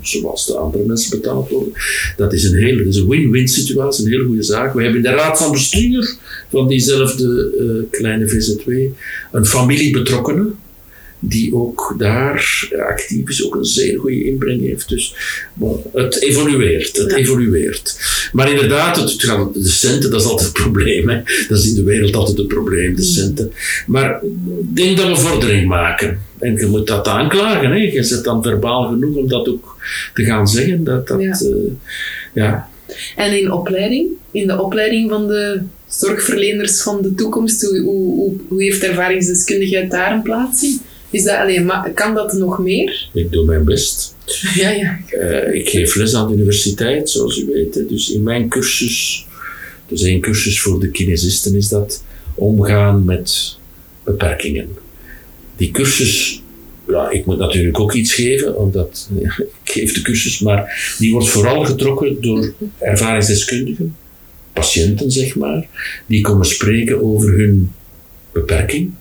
[0.00, 1.72] zoals de andere mensen betaald worden.
[2.16, 4.74] Dat is een is een win-win situatie, een hele goede zaak.
[4.74, 6.16] We hebben in de raad van bestuur
[6.50, 8.70] van diezelfde eh, kleine VZW
[9.32, 10.50] een familiebetrokkene
[11.24, 14.88] die ook daar eh, actief is, ook een zeer goede inbreng heeft.
[14.88, 15.14] Dus
[15.54, 17.16] bon, het evolueert, het Ja.
[17.16, 17.96] evolueert.
[18.32, 21.08] Maar inderdaad, het, gaat- de centen, dat is altijd het probleem.
[21.08, 21.20] Hè.
[21.48, 23.52] Dat is in de wereld altijd het probleem, de centen.
[23.86, 26.20] Maar ik denk dat we vordering maken.
[26.38, 27.70] En je moet dat aanklagen.
[27.70, 27.76] Hè.
[27.76, 29.76] Je zit dan verbaal genoeg om dat ook
[30.14, 30.84] te gaan zeggen.
[30.84, 31.38] Dat, dat, Ja.
[31.40, 31.56] ja.
[32.34, 32.68] ja.
[33.16, 38.34] En in opleiding, in de opleiding van de zorgverleners van de toekomst, hoe, hoe, hoe,
[38.48, 40.80] hoe heeft ervaringsdeskundigheid daar een plaats in?
[41.12, 43.08] Is dat alleen, maar kan dat nog meer?
[43.12, 44.14] Ik doe mijn best.
[44.54, 45.00] Ja, ja.
[45.08, 47.88] Eh, ik geef les aan de universiteit, zoals u weet.
[47.88, 49.26] Dus in mijn cursus,
[49.86, 53.56] dus één cursus voor de kinesisten is dat, omgaan met
[54.04, 54.68] beperkingen.
[55.56, 56.42] Die cursus,
[56.88, 61.12] ja, ik moet natuurlijk ook iets geven, omdat ja, ik geef de cursus, maar die
[61.12, 63.96] wordt vooral getrokken door ervaringsdeskundigen,
[64.52, 65.68] patiënten zeg maar,
[66.06, 67.72] die komen spreken over hun
[68.32, 68.92] beperking.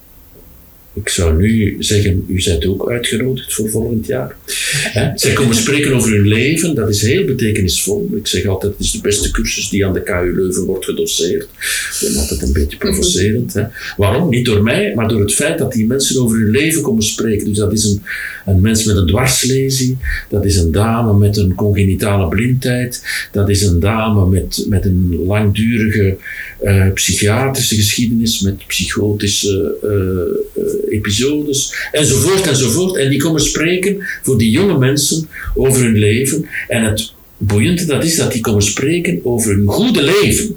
[0.93, 4.35] Ik zou nu zeggen, u bent ook uitgenodigd voor volgend jaar.
[4.71, 5.11] Hè?
[5.15, 8.09] Zij komen spreken over hun leven, dat is heel betekenisvol.
[8.15, 11.43] Ik zeg altijd, het is de beste cursus die aan de KU Leuven wordt gedoseerd.
[11.43, 13.55] Ik ben altijd een beetje provocerend.
[13.97, 14.29] Waarom?
[14.29, 17.45] Niet door mij, maar door het feit dat die mensen over hun leven komen spreken.
[17.45, 18.01] Dus dat is een,
[18.45, 19.97] een mens met een dwarslesie,
[20.29, 25.23] dat is een dame met een congenitale blindheid, dat is een dame met, met een
[25.25, 26.17] langdurige
[26.61, 32.97] eh, psychiatrische geschiedenis, met psychotische eh, episodes, enzovoort, enzovoort.
[32.97, 36.45] En die komen spreken voor die jonge mensen over hun leven.
[36.67, 40.55] En het boeiende dat is dat die komen spreken over hun goede leven.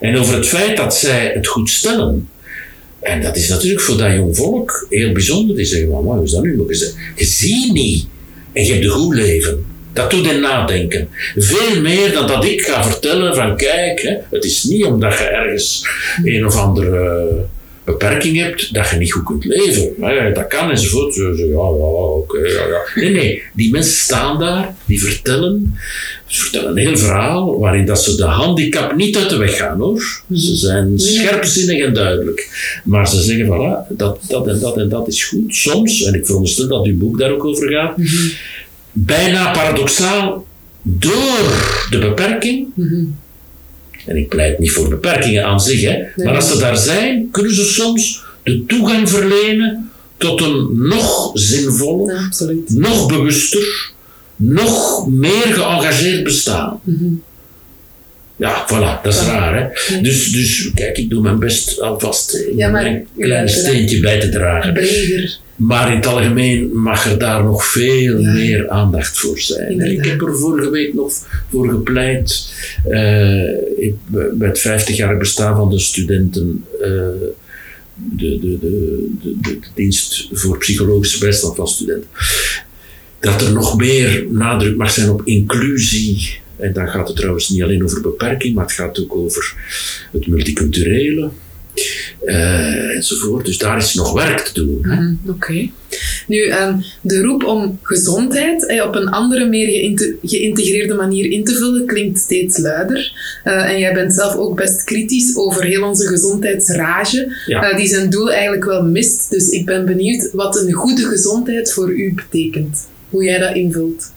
[0.00, 2.28] En over het feit dat zij het goed stellen.
[3.00, 5.56] En dat is natuurlijk voor dat jong volk heel bijzonder.
[5.56, 6.56] Die zeggen van, wat is dat nu?
[6.56, 8.06] Maar je, je ziet niet.
[8.52, 9.64] En je hebt een goed leven.
[9.92, 11.08] Dat doet hen nadenken.
[11.36, 15.24] Veel meer dan dat ik ga vertellen van kijk, hè, het is niet omdat je
[15.24, 15.86] ergens
[16.24, 17.30] een of andere
[17.84, 19.94] beperking hebt, dat je niet goed kunt leven.
[20.00, 21.14] Hè, dat kan enzovoort.
[21.14, 22.80] Ja, ja, oké, ja, ja.
[22.94, 25.78] Nee, nee, die mensen staan daar, die vertellen,
[26.26, 29.80] ze vertellen een heel verhaal waarin dat ze de handicap niet uit de weg gaan
[29.80, 30.22] hoor.
[30.32, 32.48] Ze zijn scherpzinnig en duidelijk.
[32.84, 35.54] Maar ze zeggen, voilà, dat, dat en dat en dat is goed.
[35.54, 37.96] Soms, en ik veronderstel dat uw boek daar ook over gaat,
[38.92, 40.46] bijna paradoxaal
[40.82, 41.40] door
[41.90, 42.66] de beperking.
[44.06, 47.54] En ik pleit niet voor beperkingen aan zich, hè, maar als ze daar zijn, kunnen
[47.54, 53.92] ze soms de toegang verlenen tot een nog zinvoller, Ja, nog bewuster,
[54.36, 56.80] nog meer geëngageerd bestaan.
[58.42, 60.00] Ja, voilà, dat is raar, hè.
[60.00, 64.20] Dus, dus kijk, ik doe mijn best alvast eh, Ja, maar- mijn klein steentje bij
[64.20, 64.72] te dragen.
[64.72, 65.38] Breder.
[65.56, 69.80] Maar in het algemeen mag er daar nog veel meer aandacht voor zijn.
[69.80, 71.12] Ik heb er vorige week nog
[71.50, 72.52] voor gepleit,
[72.88, 73.94] eh, ik,
[74.32, 76.88] bij het 50-jarig bestaan van de studenten, eh,
[77.94, 82.08] de, de, de, de, de dienst voor psychologische bijstand van studenten,
[83.20, 86.40] dat er nog meer nadruk mag zijn op inclusie.
[86.62, 89.54] En dan gaat het trouwens niet alleen over beperking, maar het gaat ook over
[90.12, 91.30] het multiculturele.
[92.24, 93.46] eh, enzovoort.
[93.46, 94.78] Dus daar is nog werk te doen.
[94.82, 95.68] Mhm, Oké.
[96.26, 101.44] Nu, ehm, de roep om gezondheid eh, op een andere, meer geïnte- geïntegreerde manier in
[101.44, 103.12] te vullen klinkt steeds luider.
[103.44, 107.76] Eh, en jij bent zelf ook best kritisch over heel onze gezondheidsrage, Ja.
[107.76, 109.30] die zijn doel eigenlijk wel mist.
[109.30, 112.86] Dus ik ben benieuwd wat een goede gezondheid voor u betekent.
[113.10, 114.12] Hoe jij dat invult.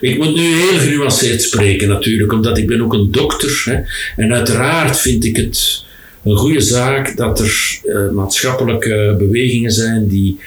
[0.00, 3.62] Ik moet nu heel genuanceerd spreken natuurlijk, omdat ik ben ook een dokter.
[3.64, 3.80] Hè,
[4.22, 5.84] en uiteraard vind ik het
[6.24, 10.38] een goede zaak dat er eh, maatschappelijke bewegingen zijn die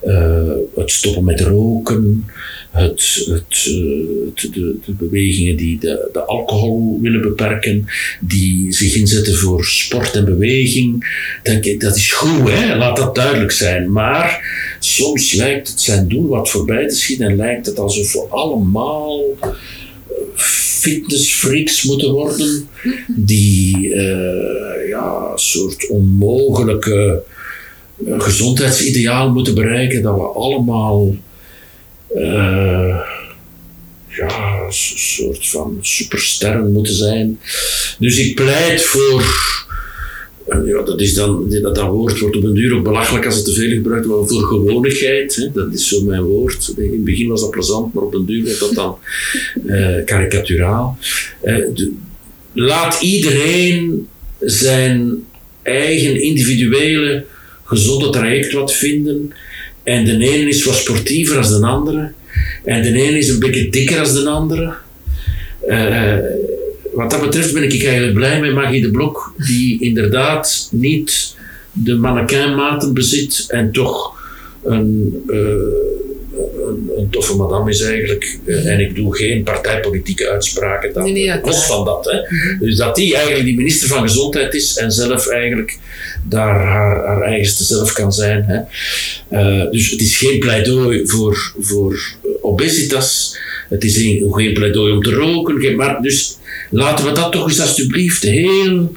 [0.00, 2.24] eh, het stoppen met roken,
[2.70, 3.34] het, eh,
[4.34, 7.86] het- de, de bewegingen die de, de alcohol willen beperken,
[8.20, 11.18] die zich inzetten voor sport en beweging.
[11.42, 12.76] Dat, dat is goed, hè?
[12.76, 13.92] laat dat duidelijk zijn.
[13.92, 14.44] Maar
[14.78, 19.22] soms lijkt het zijn doel wat voorbij te schieten en lijkt het alsof we allemaal
[20.80, 22.68] fitnessfreaks moeten worden,
[23.06, 27.22] die eh, ja, een soort onmogelijke
[28.06, 31.16] eh, gezondheidsideaal moeten bereiken, dat we allemaal eh,
[34.08, 37.40] ja, een soort van supersterren moeten zijn.
[37.98, 39.24] Dus ik pleit voor
[40.64, 43.44] ja, dat, is dan, dat, dat woord wordt op een duur ook belachelijk als het
[43.44, 46.72] te veel gebruikt wordt, voor gewonigheid, hè, dat is zo mijn woord.
[46.76, 48.98] In het begin was dat plezant, maar op een duur werd dat dan
[49.66, 50.98] eh karikaturaal.
[51.42, 51.66] Eh,
[52.52, 54.08] laat iedereen
[54.40, 55.24] zijn
[55.62, 57.24] eigen individuele
[57.64, 59.32] gezonde traject wat vinden.
[59.82, 62.12] En de ene is wat sportiever dan de andere.
[62.64, 64.74] En de ene is een beetje dikker dan de andere.
[65.68, 66.16] Eh,
[66.92, 71.36] wat dat betreft ben ik eigenlijk blij met Maggie de Blok, die inderdaad niet
[71.72, 74.18] de mannequinmaten bezit en toch
[74.64, 75.38] een, eh,
[77.20, 81.66] toffe madame is eigenlijk, eh, en ik doe geen partijpolitieke uitspraken, dat, Nee, nee, los
[81.66, 82.04] van dat.
[82.10, 82.18] Hè.
[82.66, 85.78] Dus dat die eigenlijk die minister van Gezondheid is en zelf eigenlijk
[86.28, 88.44] daar haar, haar eigenste zelf kan zijn.
[88.44, 88.58] Hè.
[89.38, 92.00] Eh, dus het is geen pleidooi voor, voor
[92.40, 93.36] obesitas,
[93.68, 96.36] het is geen, geen pleidooi om te roken, geen- maar dus
[96.70, 98.92] laten we dat toch eens alsjeblieft heel,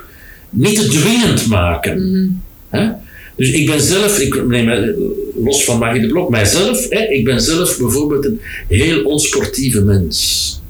[0.50, 2.42] niet te dwingend maken.
[2.70, 2.88] Hè?
[3.36, 4.96] Dus ik ben zelf, ik neem
[5.43, 10.62] los van Magie de Blok, mijzelf, hè, ik ben zelf bijvoorbeeld een heel onsportieve mens.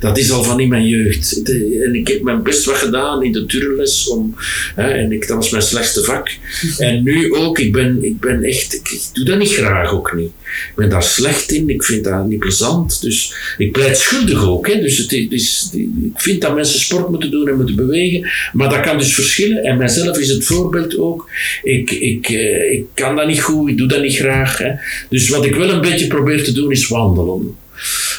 [0.00, 1.42] Dat is al van in mijn jeugd.
[1.82, 4.08] En ik heb mijn best wat gedaan in de turnles.
[4.08, 4.34] Om,
[4.74, 6.30] hè, en ik, dat was mijn slechtste vak.
[6.78, 10.14] En nu ook, ik ben, ik ben echt, ik, ik doe dat niet graag ook
[10.14, 10.30] niet.
[10.68, 13.02] Ik ben daar slecht in, ik vind dat niet plezant.
[13.02, 14.66] Dus ik pleit schuldig ook.
[14.68, 14.80] Hè.
[14.80, 15.70] Dus het is,
[16.02, 18.30] ik vind dat mensen sport moeten doen en moeten bewegen.
[18.52, 19.62] Maar dat kan dus verschillen.
[19.62, 21.30] En mijzelf is het voorbeeld ook.
[21.62, 24.58] Ik, ik, eh, ik kan dat niet goed, ik doe dat niet graag.
[24.58, 24.70] Hè.
[25.08, 27.56] Dus wat ik wel een beetje probeer te doen is wandelen.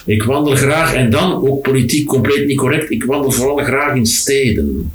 [0.05, 2.91] Ik wandel graag en dan ook politiek compleet niet correct.
[2.91, 4.91] Ik wandel vooral graag in steden.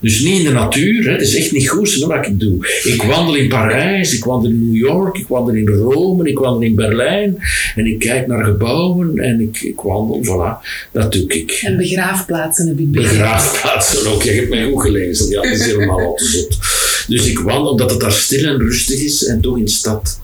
[0.00, 1.12] Dus niet in de natuur, hè.
[1.12, 2.66] het is echt niet goed wat ik doe.
[2.84, 6.62] Ik wandel in Parijs, ik wandel in New York, ik wandel in Rome, ik wandel
[6.62, 7.36] in Berlijn.
[7.74, 11.60] En ik kijk naar gebouwen en ik, ik wandel, voilà, dat doe ik.
[11.64, 13.18] En begraafplaatsen heb ik begrepen.
[13.18, 15.28] Begraafplaatsen ook, je hebt mij goed gelezen.
[15.28, 16.58] Ja, dat is helemaal zot.
[17.08, 20.20] Dus ik wandel omdat het daar stil en rustig is en toch in stad.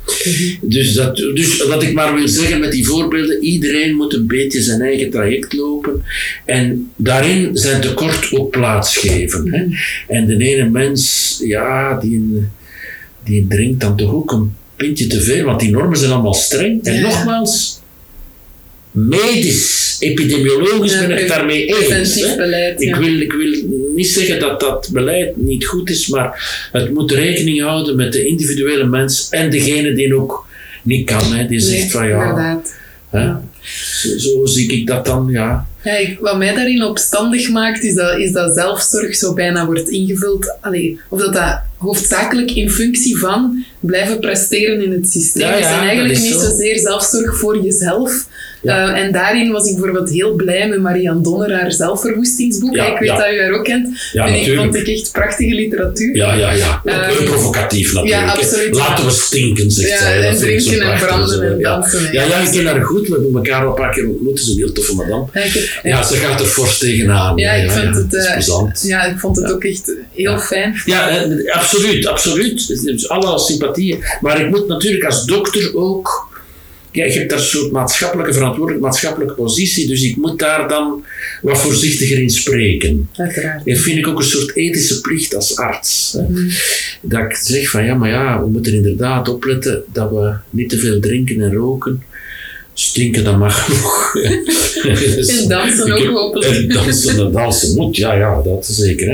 [0.61, 4.63] Dus, dat, dus wat ik maar wil zeggen met die voorbeelden, iedereen moet een beetje
[4.63, 6.03] zijn eigen traject lopen
[6.45, 9.53] en daarin zijn tekort ook plaats geven.
[9.53, 9.65] Hè.
[10.15, 12.43] En de ene mens, ja, die,
[13.25, 16.83] die drinkt dan toch ook een pintje te veel, want die normen zijn allemaal streng.
[16.85, 17.01] En Ja.
[17.01, 17.81] nogmaals,
[18.91, 22.35] medisch, epidemiologisch ben ik het daarmee eens.
[22.37, 22.81] Beleid.
[22.83, 23.55] Ik wil, ik wil
[23.97, 28.25] niet zeggen dat dat beleid niet goed is, maar het moet rekening houden met de
[28.27, 30.47] individuele mens en degene die ook
[30.83, 31.33] niet kan.
[31.33, 32.75] Hè, die Nee, zegt van ja, inderdaad.
[33.11, 33.33] hè,
[34.01, 35.67] zo, zo zie ik dat dan, ja.
[35.85, 39.89] Ja, ik- wat mij daarin opstandig maakt, is dat, is dat zelfzorg zo bijna wordt
[39.89, 40.57] ingevuld.
[40.61, 45.65] Allee, of dat dat hoofdzakelijk in functie van blijven presteren in het systeem Ja, is.
[45.65, 46.39] ja, En eigenlijk niet zo.
[46.39, 48.27] zozeer zelfzorg voor jezelf.
[48.63, 48.95] Ja.
[48.95, 52.75] Eh, en daarin was ik bijvoorbeeld heel blij met Marianne Donner, haar zelfverwoestingsboek.
[52.75, 53.89] Ja, ik weet dat u haar ook kent.
[54.13, 56.17] Ja, ik, vond ik echt prachtige literatuur.
[56.17, 56.83] Ja, ja, ja.
[56.85, 58.31] Ehm, heel provocatief natuurlijk.
[58.31, 58.75] absoluut.
[58.75, 60.17] Laten we stinken, zegt Ja, zij.
[60.17, 61.75] en Dat drinken en branden en ja.
[61.75, 62.39] dansen, Ja, ja.
[62.39, 63.09] ik ken haar goed.
[63.09, 64.39] We hebben elkaar al een paar keer ontmoet.
[64.39, 65.27] Ze is een heel toffe madame.
[65.83, 67.37] Ja, ze gaat er fors tegenaan.
[67.37, 70.83] Ja, ik vind het, eh, ja, ik vond het ook echt heel fijn.
[70.85, 72.85] Ja, eh, absoluut, absoluut.
[72.85, 74.05] Dus alle sympathieën.
[74.21, 76.31] Maar ik moet natuurlijk als dokter ook.
[76.93, 81.05] Ja, je hebt daar een soort maatschappelijke verantwoordelijke maatschappelijke positie, dus ik moet daar dan
[81.43, 83.09] wat voorzichtiger in spreken.
[83.17, 83.65] Uiteraard.
[83.67, 86.13] Dat vind ik ook een soort ethische plicht als arts.
[86.19, 86.23] Hè.
[86.29, 86.49] Mm.
[87.01, 90.79] Dat ik zeg van ja, maar ja, we moeten inderdaad opletten dat we niet te
[90.79, 92.03] veel drinken en roken.
[92.75, 94.15] Stinken, dat mag nog.
[94.83, 96.51] En dansen Ik ook heb- hopelijk.
[96.53, 99.09] En dansen, en dansen moet, ja, ja, dat is zeker.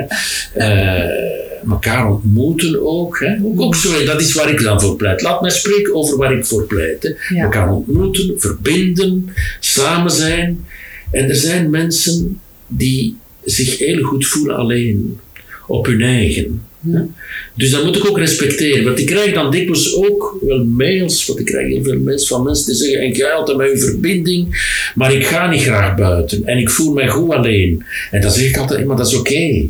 [0.53, 0.65] Hè.
[0.65, 3.37] Eh, elkaar ontmoeten ook, hè.
[3.45, 5.23] Ook, ook zo, dat is waar ik dan voor pleit.
[5.23, 7.17] Laat mij spreken over waar ik voor pleit.
[7.35, 7.43] Ja.
[7.43, 9.29] Elkaar ontmoeten, verbinden,
[9.61, 10.65] samen zijn.
[11.11, 15.19] En er zijn mensen die zich heel goed voelen alleen,
[15.67, 16.63] op hun eigen.
[16.91, 17.01] hè.
[17.55, 18.85] Dus dat moet ik ook respecteren.
[18.85, 22.43] Want ik krijg dan dikwijls ook wel mails, want ik krijg heel veel mails van
[22.43, 24.47] mensen die zeggen, en jij altijd met je verbinding,
[24.95, 27.85] maar ik ga niet graag buiten en ik voel mij goed alleen.
[28.11, 29.67] En dan zeg ik altijd, maar dat is oké.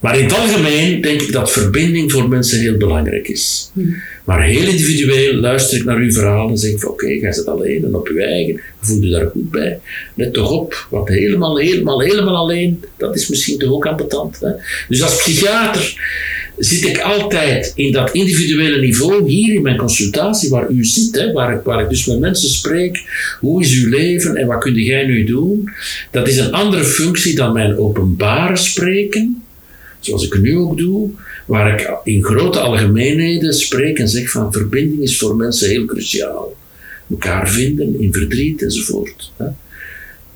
[0.00, 3.70] Maar in het algemeen denk ik dat verbinding voor mensen heel belangrijk is.
[4.24, 7.46] Maar heel individueel luister ik naar uw verhaal en zeg ik van oké, jij zit
[7.46, 9.80] alleen en op je eigen, je voelt je daar goed bij.
[10.14, 14.40] Let toch op, want helemaal, helemaal, helemaal alleen, dat is misschien toch ook ambetant.
[14.40, 14.50] Hè?
[14.88, 15.96] Dus als psychiater
[16.58, 21.32] zit ik altijd in dat individuele niveau, hier in mijn consultatie, waar u zit, hè,
[21.32, 23.02] waar, ik, waar ik dus met mensen spreek,
[23.40, 25.70] hoe is uw leven en wat kun jij nu doen?
[26.10, 29.42] Dat is een andere functie dan mijn openbare spreken,
[30.08, 31.10] zoals ik nu ook doe,
[31.46, 36.56] waar ik in grote algemeenheden spreek en zeg van verbinding is voor mensen heel cruciaal.
[37.10, 39.32] Elkaar vinden in verdriet enzovoort.
[39.36, 39.46] hè.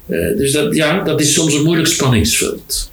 [0.07, 2.91] Eh, dus dat, ja, dat is soms een moeilijk spanningsveld.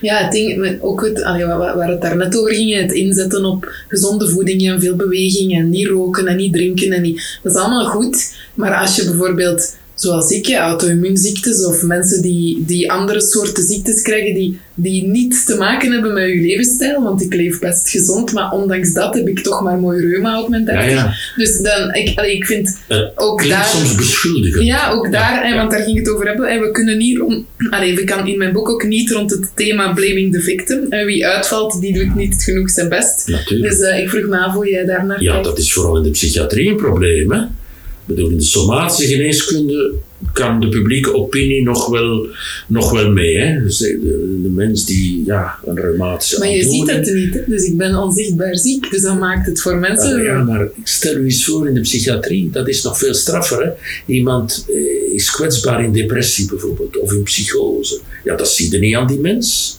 [0.00, 4.68] Ja, het ding, ook het, waar het daarnet over ging, het inzetten op gezonde voeding
[4.68, 8.34] en veel beweging en niet roken en niet drinken en niet, dat is allemaal goed.
[8.54, 14.34] Maar als je bijvoorbeeld zoals ik, auto-immuunziektes of mensen die, die andere soorten ziektes krijgen
[14.34, 18.52] die, die niets te maken hebben met je levensstijl, want ik leef best gezond, maar
[18.52, 20.84] ondanks dat heb ik toch maar mooi reuma op mijn 30.
[20.84, 21.14] Ja, ja.
[21.36, 23.64] Dus dan, ik, allee, ik vind Het ook daar...
[23.64, 24.64] soms beschuldigend.
[24.64, 25.56] Ja, ook daar, ja.
[25.56, 26.48] want daar ging het over hebben.
[26.48, 29.50] En we kunnen niet rond, allee, we kan in mijn boek ook niet rond het
[29.54, 30.86] thema blaming the victim.
[30.88, 33.28] En wie uitvalt, die doet niet genoeg zijn best.
[33.28, 33.70] Natuurlijk.
[33.70, 35.44] Dus eh, ik vroeg me af hoe jij daar naar Ja, kijkt.
[35.46, 37.32] dat is vooral in de psychiatrie een probleem.
[37.32, 37.40] Hè?
[38.04, 39.92] Bedoel, in de somatische geneeskunde
[40.32, 42.26] kan de publieke opinie nog wel,
[42.66, 43.36] nog wel mee.
[43.36, 43.62] Hè?
[43.62, 47.40] Dus de, mens die ja, een reumatische Maar je ziet het niet, hè?
[47.46, 48.90] dus ik ben onzichtbaar ziek.
[48.90, 50.18] Dus dat maakt het voor mensen...
[50.18, 53.62] Ah, ja, maar stel u eens voor in de psychiatrie, dat is nog veel straffer.
[53.64, 53.70] Hè?
[54.12, 58.00] Iemand eh, is kwetsbaar in depressie bijvoorbeeld, of in psychose.
[58.24, 59.78] Ja, dat zie je niet aan die mens.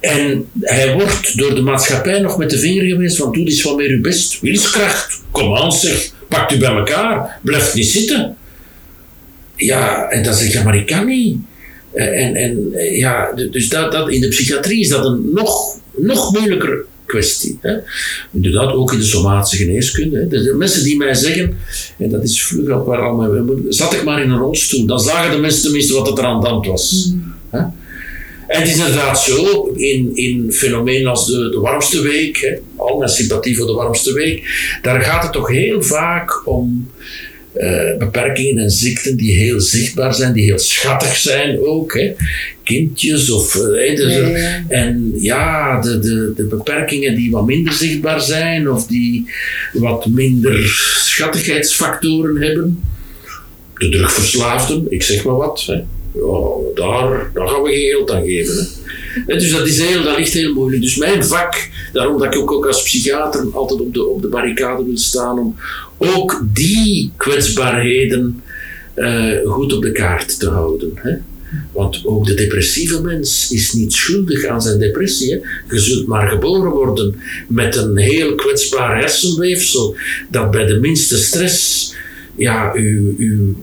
[0.00, 3.76] En hij wordt door de maatschappij nog met de vinger gewezen van doe eens wat
[3.76, 4.40] meer uw best.
[4.40, 8.36] Wilskracht, kom aan zeg, pakt u bij elkaar, blijf niet zitten.
[9.56, 11.36] Ja, en dan zeg je, maar ik kan niet.
[11.92, 15.78] Eh, En, en eh, ja, dus dat, dat, in de psychiatrie is dat een nog,
[15.96, 17.58] nog moeilijker kwestie.
[17.60, 17.76] Hè.
[18.32, 20.18] Inderdaad, ook in de somatische geneeskunde.
[20.18, 20.28] Hè.
[20.28, 21.56] De mensen die mij zeggen,
[21.98, 25.00] en dat is vroeger ook waar al mijn, zat ik maar in een rolstoel, dan
[25.00, 27.12] zagen de mensen tenminste wat er aan de hand was.
[27.50, 27.60] Hè.
[28.48, 32.98] En het is inderdaad zo, in, in fenomenen als de, de warmste week, hè, al
[32.98, 34.42] mijn sympathie voor de warmste week,
[34.82, 36.90] daar gaat het toch heel vaak om
[37.52, 41.94] eh, beperkingen en ziekten die heel zichtbaar zijn, die heel schattig zijn ook.
[41.94, 42.12] Hè.
[42.62, 43.52] Kindjes of...
[43.52, 44.64] dus, ja, ja.
[44.68, 49.30] En ja, de, de, de beperkingen die wat minder zichtbaar zijn of die
[49.72, 52.82] wat minder schattigheidsfactoren hebben.
[53.74, 55.64] De drugverslaafden, ik zeg maar wat.
[55.66, 55.80] Hè.
[56.16, 58.54] Ja, daar, daar gaan we geen geld aan geven.
[58.56, 58.62] Hè.
[59.26, 60.82] Hè, Dus dat, is heel, dat ligt heel moeilijk.
[60.82, 64.28] Dus mijn vak, daarom dat ik ook, ook als psychiater altijd op de, op de
[64.28, 65.56] barricade wil staan, om
[65.98, 68.42] ook die kwetsbaarheden
[68.94, 70.90] eh, goed op de kaart te houden.
[70.94, 71.14] Hè.
[71.72, 75.30] Want ook de depressieve mens is niet schuldig aan zijn depressie.
[75.32, 75.38] Hè.
[75.74, 79.96] Je zult maar geboren worden met een heel kwetsbaar hersenweefsel
[80.30, 81.94] dat bij de minste stress
[82.36, 83.54] ja, uw,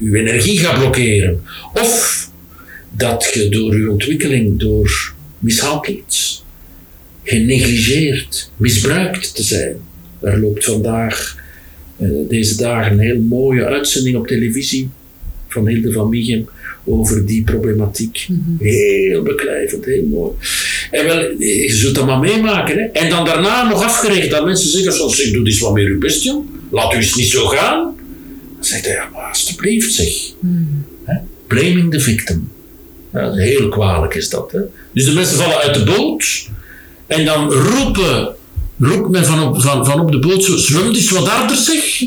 [0.00, 1.42] uw, energie gaat blokkeren.
[1.74, 2.30] Of
[2.90, 6.44] dat je door uw ontwikkeling, door mishandeld,
[7.22, 9.76] genegligeerd, misbruikt te zijn.
[10.20, 11.44] Er loopt vandaag,
[11.96, 14.88] eh, deze dagen, een heel mooie uitzending op televisie
[15.48, 16.48] van Hilde van Mieghem
[16.84, 18.26] over die problematiek.
[18.58, 20.32] Heel beklijvend, heel mooi.
[20.90, 22.78] En wel, je zult dat maar meemaken.
[22.78, 22.84] Hè?
[22.84, 25.98] En dan daarna nog afgerekend dat mensen zeggen zoals zeg, doe eens wat meer uw
[25.98, 26.44] best, jong.
[26.70, 27.95] Laat u eens niet zo gaan.
[28.66, 30.32] Zegt hij, ja, maar alsjeblieft zeg.
[31.04, 31.14] Hè?
[31.46, 32.50] Blaming the victim.
[33.12, 34.52] Ja, heel kwalijk is dat.
[34.52, 34.60] Hè?
[34.92, 36.48] Dus de mensen vallen uit de boot
[37.06, 38.34] en dan roepen,
[38.78, 42.04] roept men van op, van, van op de boot zo, zwem eens wat harder zeg.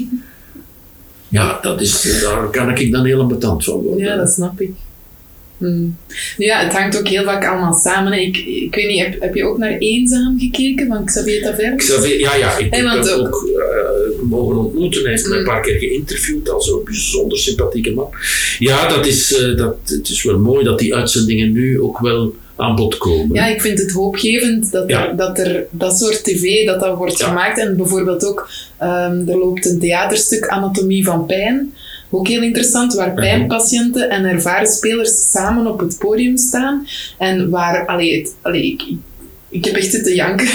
[1.27, 4.05] Ja, dat is, daar kan ik dan heel ambetant van worden.
[4.05, 4.71] Ja, dat snap ik.
[5.59, 5.97] Hmm.
[6.37, 8.13] Ja, het hangt ook heel vaak allemaal samen.
[8.13, 11.75] Ik, ik weet niet, heb, heb je ook naar Eenzaam gekeken van Xavier?
[11.75, 15.01] Xavier, ja, ja, ik heb hem ook- ook eh, mogen ontmoeten.
[15.01, 18.09] Hij heeft mij een paar keer geïnterviewd als een bijzonder sympathieke man.
[18.59, 22.35] Ja, dat is, eh, dat, het is wel mooi dat die uitzendingen nu ook wel
[22.55, 23.35] aan bod komen.
[23.35, 25.09] Ja, ik vind het hoopgevend dat, Ja.
[25.09, 27.27] er, dat er dat soort tv dat dat wordt Ja.
[27.27, 27.59] gemaakt.
[27.59, 31.73] En bijvoorbeeld ook, ehm, er loopt een theaterstuk Anatomie van Pijn.
[32.11, 33.19] Ook heel interessant, waar Mhm.
[33.19, 36.87] pijnpatiënten en ervaren spelers samen op het podium staan.
[37.17, 38.83] En waar, allee, het, allee, ik,
[39.49, 40.47] ik, heb echt zitten janken.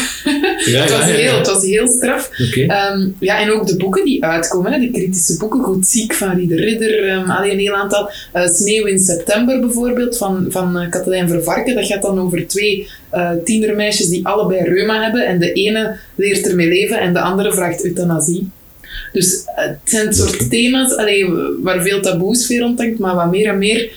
[0.64, 2.30] ja, het, was ja, ja, heel, het was heel straf.
[2.54, 6.34] Ehm, ja, en ook de boeken die uitkomen, hè, de kritische boeken, Goed Ziek van
[6.36, 8.10] Rieder Ridder, ehm, een heel aantal.
[8.32, 11.74] Eh, Sneeuw in september bijvoorbeeld, van, van Katelijn Vervarken.
[11.74, 15.26] Dat gaat dan over twee eh, tienermeisjes die allebei reuma hebben.
[15.26, 18.50] En de ene leert ermee leven en de andere vraagt euthanasie.
[19.14, 21.26] Dus eh, het zijn het soort thema's allee,
[21.62, 23.90] waar veel taboes weer rondhangt, maar wat meer en meer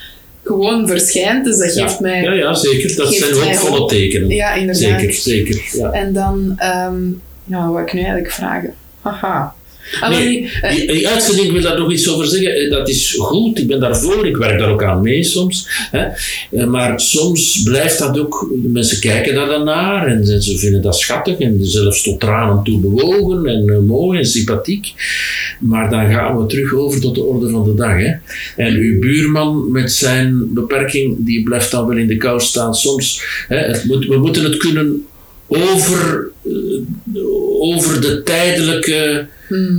[0.44, 1.46] gewoon verschijnt.
[1.46, 1.98] Dus dat geeft ja.
[2.02, 2.22] mij...
[2.22, 2.96] ja, ja, zeker.
[2.96, 3.90] Dat zijn hoopvolle hoop.
[3.90, 4.30] tekenen.
[4.30, 5.00] Ja, inderdaad.
[5.00, 5.62] zeker, zeker.
[5.72, 5.92] Ja.
[5.92, 6.96] En dan, ehm
[7.44, 8.74] ja, wat ik nu eigenlijk vragen?
[9.02, 9.56] Haha.
[10.10, 12.52] Nee, die, eh, uitzending, ik wil daar nog iets over zeggen.
[12.56, 15.67] Eh, Dat is goed, ik ben daarvoor, ik werk daar ook aan mee soms.
[15.91, 16.06] Hè.
[16.52, 21.00] Eh, Maar soms blijft dat ook, mensen kijken daar dan naar en ze- vinden dat
[21.00, 24.93] schattig en zelfs tot tranen toe bewogen en eh, mooi en sympathiek.
[25.60, 27.97] Maar dan gaan we terug over tot de orde van de dag.
[27.97, 28.12] Hè.
[28.63, 32.76] En uw buurman met zijn beperking, die blijft dan wel in de kou staan.
[32.76, 35.06] Soms, hè, het moet, we moeten het kunnen
[35.47, 36.52] over, eh,
[37.60, 39.28] over de tijdelijke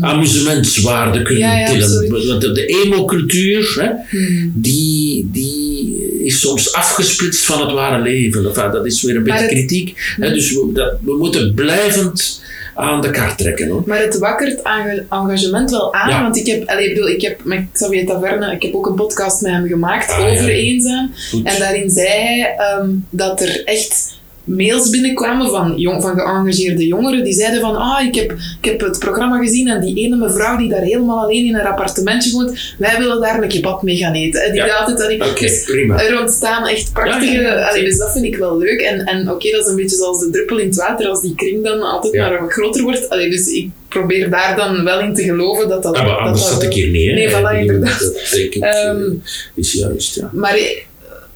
[0.00, 1.42] amusementswaarde kunnen.
[1.48, 2.26] Ja, ja, tillen.
[2.28, 4.52] Want de, de emo-cultuur, hè, Hmm.
[4.54, 8.46] die, die is soms afgesplitst van het ware leven.
[8.46, 10.14] Enfin, dat is weer een beetje het- kritiek.
[10.20, 12.42] Hè, dus we, dat, we moeten blijvend
[12.74, 13.68] aan de kaart trekken.
[13.68, 13.82] Hoor.
[13.86, 16.22] Maar het wakkert enga- engagement wel aan, Ja.
[16.22, 18.95] want ik heb, allee, ik bedoel, ik heb met Xavier Taverne, ik heb ook een
[18.95, 20.30] podcast met hem gemaakt Ah, ja.
[20.30, 21.12] over eenzaam.
[21.30, 21.45] Goed.
[21.47, 24.16] En daarin zei hij ehm, dat er echt
[24.49, 28.80] mails binnenkwamen van, jong, van geëngageerde jongeren die zeiden van ah, ik heb, ik heb
[28.80, 32.74] het programma gezien en die ene mevrouw die daar helemaal alleen in haar appartementje woont,
[32.78, 34.42] wij willen daar een kebab mee gaan eten.
[34.42, 34.76] En die Ja.
[34.76, 36.03] altijd Oké, dus prima.
[36.03, 37.32] er ontstaan echt prachtige...
[37.32, 38.80] Ja, ja, ja, allee, dus dat vind ik wel leuk.
[38.80, 41.34] En, en oké, dat is een beetje zoals de druppel in het water, als die
[41.34, 43.09] kring dan altijd maar wat groter wordt.
[43.09, 45.96] Allee, dus ik probeer daar dan wel in te geloven dat dat...
[45.96, 47.07] Ja, maar dat anders dat zat ik hier niet.
[47.07, 47.12] Hè.
[47.12, 48.01] Nee, voilà, inderdaad.
[48.01, 49.11] Dat denk ik Ehm, eh,
[49.55, 50.30] is juist, ja.
[50.32, 50.76] Maar eh,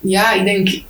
[0.00, 0.82] ja, ik denk...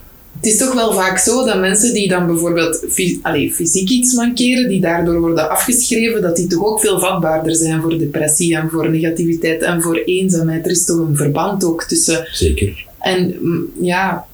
[0.43, 4.13] Het is toch wel vaak zo dat mensen die dan bijvoorbeeld fys- allee, fysiek iets
[4.13, 8.69] mankeren, die daardoor worden afgeschreven, dat die toch ook veel vatbaarder zijn voor depressie en
[8.69, 10.65] voor negativiteit en voor eenzaamheid.
[10.65, 12.85] Er is toch een verband ook tussen Zeker.
[12.99, 14.25] En mm, ja,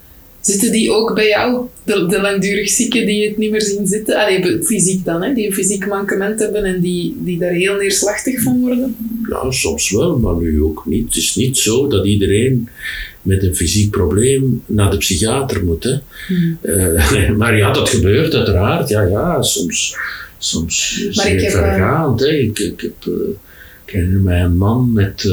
[0.42, 1.66] zitten die ook bij jou?
[1.84, 4.16] De, de langdurig zieken die het niet meer zien zitten?
[4.16, 5.34] Allee, fysiek dan, hè?
[5.34, 8.96] die een fysiek mankement hebben en die, die daar heel neerslachtig van worden?
[9.30, 11.06] Ja, soms wel, maar nu ook niet.
[11.06, 12.70] Het is niet zo dat iedereen
[13.30, 15.84] met een fysiek probleem naar de psychiater moet.
[15.84, 15.98] Hè.
[16.62, 18.90] Eh, maar ja, dat gebeurt uiteraard.
[18.90, 19.98] Ja, ja, soms,
[20.38, 22.20] soms Maar zeer ik eh, vergaand.
[22.20, 22.28] hè.
[22.28, 23.30] Ik, ik, heb, eh,
[23.86, 25.32] ik herinner mij een man met, eh,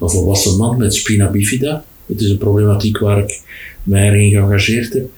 [0.00, 1.84] een volwassen man met spina bifida.
[2.06, 3.40] Het is een problematiek waar ik
[3.82, 5.08] mij in geëngageerd heb.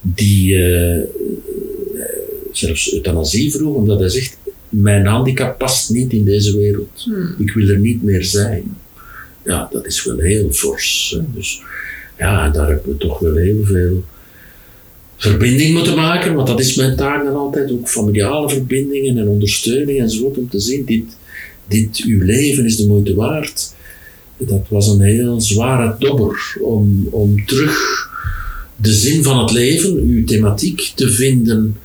[0.00, 0.58] Die
[2.52, 4.38] zelfs euthanasie vroeg, omdat hij zegt:
[4.68, 7.02] Mijn handicap past niet in deze wereld.
[7.04, 7.34] Hmm.
[7.38, 8.76] Ik wil er niet meer zijn.
[9.50, 11.14] Ja, dat is wel heel fors.
[11.16, 11.22] Hè.
[11.34, 11.62] Dus
[12.18, 14.04] ja, daar hebben we toch wel heel veel
[15.16, 20.00] verbinding moeten maken, want dat is mijn taak dan altijd, ook familiale verbindingen en ondersteuning
[20.00, 21.04] enzovoort, om te zien, dit,
[21.68, 23.74] dit, uw leven is de moeite waard.
[24.36, 28.08] Dat was een heel zware dobber om, om terug
[28.76, 31.76] de zin van het leven, uw thematiek, te vinden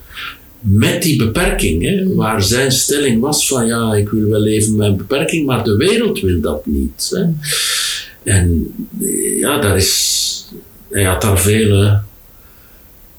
[0.68, 1.82] met die beperking.
[1.82, 5.64] Hè, waar zijn stelling was van ja, ik wil wel leven met een beperking, maar
[5.64, 7.10] de wereld wil dat niet.
[7.14, 7.24] Hè.
[8.32, 10.48] En eh, ja, daar is,
[10.88, 12.00] hij had daar vele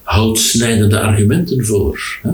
[0.04, 2.20] houtsnijdende argumenten voor.
[2.22, 2.32] Hè.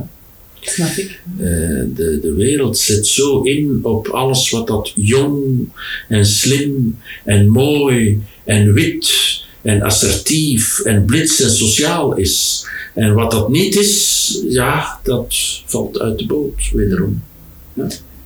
[0.59, 1.21] Snap ik.
[1.37, 1.47] Eh,
[1.95, 5.69] de, de wereld zet zo in op alles wat dat jong
[6.07, 12.65] en slim en mooi en wit en assertief en blits en sociaal is.
[12.93, 15.35] En wat dat niet is, ja, dat
[15.65, 17.23] valt uit de boot wederom.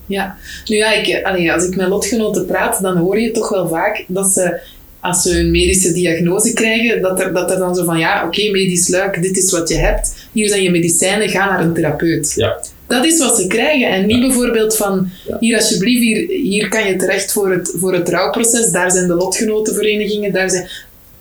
[0.05, 3.67] Ja, nu ja, ik, allee, als ik met lotgenoten praat, dan hoor je toch wel
[3.67, 4.59] vaak dat ze,
[4.99, 8.51] als ze een medische diagnose krijgen, dat er, dat er dan zo van, ja, oké,
[8.51, 12.33] medisch luik, dit is wat je hebt, hier zijn je medicijnen, ga naar een therapeut.
[12.35, 12.59] Ja.
[12.87, 13.89] Dat is wat ze krijgen.
[13.89, 15.37] En niet bijvoorbeeld van, Ja.
[15.39, 19.13] hier alsjeblieft, hier, hier kan je terecht voor het, voor het rouwproces, daar zijn de
[19.13, 20.69] lotgenotenverenigingen, daar zijn...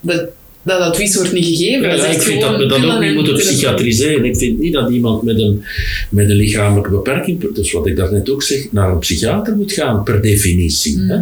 [0.06, 0.24] Dat,
[0.62, 1.88] dat advies wordt niet gegeven.
[1.88, 4.24] Ja, ja, ik vind dat we dat ook niet en moeten psychiatriseren.
[4.24, 5.64] Ik vind niet dat iemand met een,
[6.10, 10.02] met een lichamelijke beperking, is wat ik daarnet ook zeg, naar een psychiater moet gaan,
[10.02, 10.98] per definitie.
[10.98, 11.08] Mm.
[11.08, 11.18] Hè?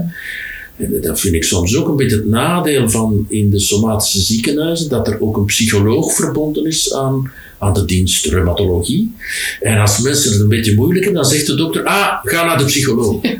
[0.76, 4.88] En dat vind ik soms ook een beetje het nadeel van in de somatische ziekenhuizen,
[4.88, 9.14] dat er ook een psycholoog verbonden is aan, aan de dienst reumatologie.
[9.60, 12.58] En als mensen het een beetje moeilijk hebben, dan zegt de dokter, ah, ga naar
[12.58, 13.20] de psycholoog.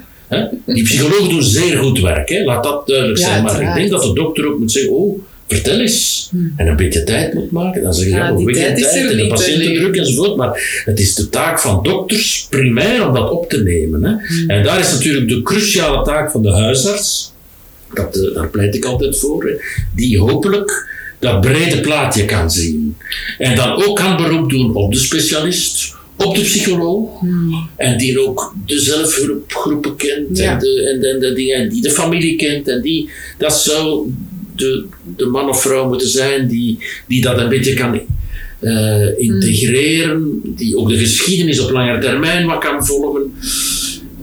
[0.66, 2.44] Die psychologen doen zeer goed werk, hè?
[2.44, 3.42] laat dat duidelijk Ja, zijn.
[3.42, 6.30] Maar ik denk dat de dokter ook moet zeggen, oh, vertel eens.
[6.56, 7.82] En een beetje tijd moet maken.
[7.82, 10.36] Dan zeg je, Ja, ja, tijd tijd en de patiëntendruk enzovoort.
[10.36, 14.04] Maar het is de taak van dokters primair om dat op te nemen.
[14.04, 14.10] Hè?
[14.10, 14.50] Hmm.
[14.50, 17.32] En daar is natuurlijk de cruciale taak van de huisarts.
[17.94, 19.44] Dat, eh, daar pleit ik altijd voor.
[19.44, 19.52] Hè?
[19.94, 20.88] Die hopelijk
[21.18, 22.96] dat brede plaatje kan zien.
[23.38, 27.10] En dan ook kan beroep doen op de specialist, op de psycholoog.
[27.76, 30.52] En die ook de zelfhulpgroepen kent Ja.
[30.52, 32.68] en, de, en, de, en de dingen, en die de familie kent.
[32.68, 34.12] En die, dat zou
[34.56, 34.84] de,
[35.16, 38.00] de man of vrouw moeten zijn die, die dat een beetje kan
[38.60, 40.40] eh, integreren.
[40.44, 43.32] Die ook de geschiedenis op langere termijn wat kan volgen.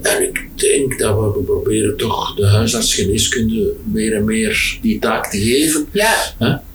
[0.01, 5.31] En ik denk dat we, we proberen toch de huisartsgeneeskunde meer en meer die taak
[5.31, 5.85] te geven.
[5.91, 6.15] Ja,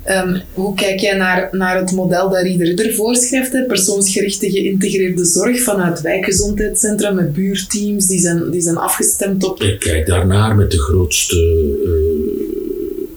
[0.02, 3.52] ehm, hoe kijk jij naar, naar het model dat Rieder voorschrijft?
[3.52, 3.62] Hè?
[3.62, 9.62] Persoonsgerichte geïntegreerde zorg vanuit wijkgezondheidscentra met buurteams die zijn, die zijn afgestemd op.
[9.62, 11.36] Ik kijk daarnaar met de grootste
[11.84, 12.45] eh,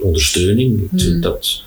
[0.01, 0.87] ondersteuning.
[0.95, 1.63] Vind dat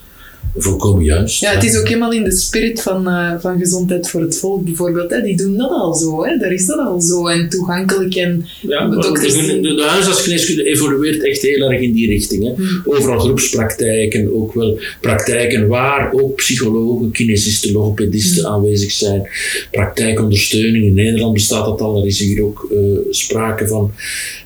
[0.57, 1.41] volkomen juist.
[1.41, 4.65] Ja, het is ook helemaal in de spirit van, eh, van gezondheid voor het volk
[4.65, 5.11] bijvoorbeeld.
[5.11, 5.23] Hè?
[5.23, 6.37] Die doen dat al zo, hè?
[6.39, 8.15] daar is dat al zo en toegankelijk.
[8.15, 12.07] En, Ja, de dokters de, die- de, de huisartsgeneeskunde evolueert echt heel erg in die
[12.07, 12.45] richting.
[12.45, 12.53] Hè.
[12.55, 12.83] Hmm.
[12.85, 18.53] Overal groepspraktijken, ook wel praktijken waar ook psychologen, kinesisten, logopedisten Hmm.
[18.55, 19.29] aanwezig zijn.
[19.71, 22.79] Praktijkondersteuning, in Nederland bestaat dat al, er is hier ook eh,
[23.11, 23.93] sprake van.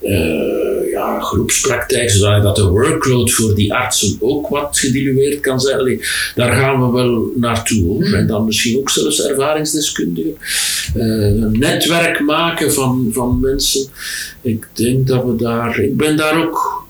[0.03, 0.15] Eh,
[0.93, 5.79] ja, ja, groepspraktijk, zodat de workload voor die artsen ook wat gedilueerd kan zijn.
[5.87, 6.01] Allee,
[6.35, 8.07] daar gaan we wel naartoe hoor.
[8.07, 8.15] Mm.
[8.15, 10.37] En dan misschien ook zelfs ervaringsdeskundigen.
[10.95, 13.87] Eh, een netwerk maken van, van mensen.
[14.41, 16.85] Ik denk dat we daar, ik ben daar ook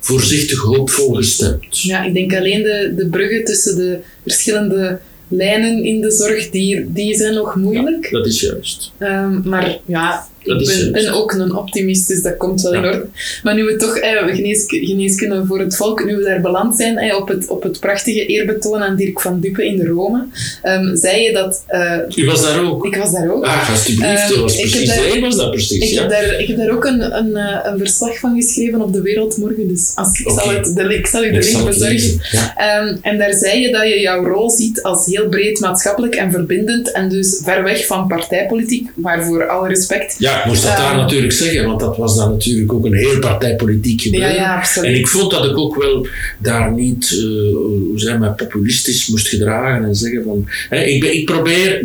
[0.00, 1.82] voorzichtig hoopvol gestemd.
[1.82, 5.00] Ja, ik denk alleen de, de bruggen tussen de verschillende
[5.30, 8.08] lijnen in de zorg, die, die zijn nog moeilijk.
[8.10, 8.92] Dat is juist.
[8.98, 13.06] Um, maar ja, Dat ik ben, ook een optimist, dus dat komt wel in orde.
[13.42, 16.98] Maar nu we toch eh, geneesk geneeskunde voor het volk, nu we daar beland zijn
[16.98, 20.26] eh, op, het, op het prachtige eerbetoon aan Dirk van Duppe in Rome,
[20.64, 21.64] um, zei je dat...
[21.66, 22.84] eh, U was daar ook.
[22.86, 23.44] ik was daar ook.
[23.44, 24.94] Ah, alsjeblieft, Ehm, dat was ik heb precies.
[25.12, 25.82] daar- was dat precies.
[25.82, 26.00] Ik ja.
[26.00, 29.02] heb, daar, ik heb daar ook een, een, eh, een verslag van geschreven op de
[29.02, 32.20] Wereldmorgen, dus als, ik, zal het, de, ik zal u de link bezorgen.
[32.30, 32.54] Ja.
[32.56, 36.30] Ehm, en daar zei je dat je jouw rol ziet als heel breed maatschappelijk en
[36.30, 40.16] verbindend en dus ver weg van partijpolitiek, waarvoor alle respect.
[40.18, 41.00] Ja, ik moest dat daar Ehm.
[41.00, 44.34] natuurlijk zeggen, want dat was dan natuurlijk ook een heel partijpolitiek gebeuren.
[44.34, 44.88] ja, absoluut.
[44.88, 46.06] En ik vond dat ik ook wel
[46.38, 47.18] daar niet, eh,
[47.54, 50.48] hoe zeg maar, populistisch moest gedragen en zeggen van...
[50.68, 51.82] Hè, ik, ben, ik probeer,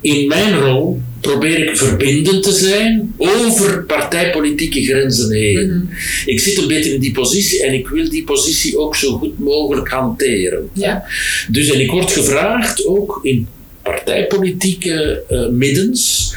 [0.00, 5.66] in mijn rol, probeer ik verbindend te zijn over partijpolitieke grenzen heen.
[5.66, 5.84] Mhm.
[6.26, 9.38] Ik zit een beetje in die positie en ik wil die positie ook zo goed
[9.38, 10.70] mogelijk hanteren.
[10.72, 11.04] Ja.
[11.48, 13.48] Dus en ik word gevraagd ook in
[13.82, 16.34] partijpolitieke eh, middens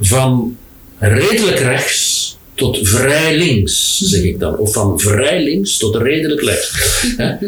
[0.00, 0.56] van
[0.98, 2.25] redelijk rechts
[2.56, 4.56] tot vrij links, zeg ik dan.
[4.58, 6.72] Of van vrij links tot redelijk rechts.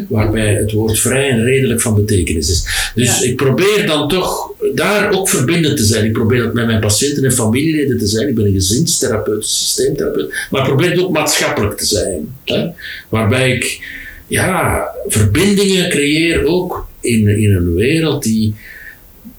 [0.07, 2.91] Waarbij het woord vrij en redelijk van betekenis is.
[2.95, 3.25] Dus Ja.
[3.27, 6.05] ik probeer dan toch daar ook verbindend te zijn.
[6.05, 8.27] Ik probeer dat met mijn patiënten en familieleden te zijn.
[8.27, 10.33] Ik ben een gezinstherapeut, systeemtherapeut.
[10.49, 12.35] Maar ik probeer het ook maatschappelijk te zijn.
[12.45, 12.67] Hè?
[13.09, 13.79] Waarbij ik
[14.27, 18.53] ja, verbindingen creëer ook in, in een wereld die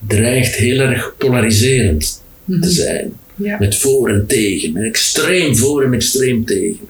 [0.09, 2.61] dreigt heel erg polariserend Mhm.
[2.61, 3.13] te zijn.
[3.43, 3.57] Ja.
[3.59, 4.73] Met voor en tegen.
[4.73, 6.89] Met extreem voor en extreem tegen.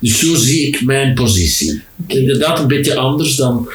[0.00, 1.82] Dus zo zie ik mijn positie.
[2.06, 3.68] Inderdaad een beetje anders dan,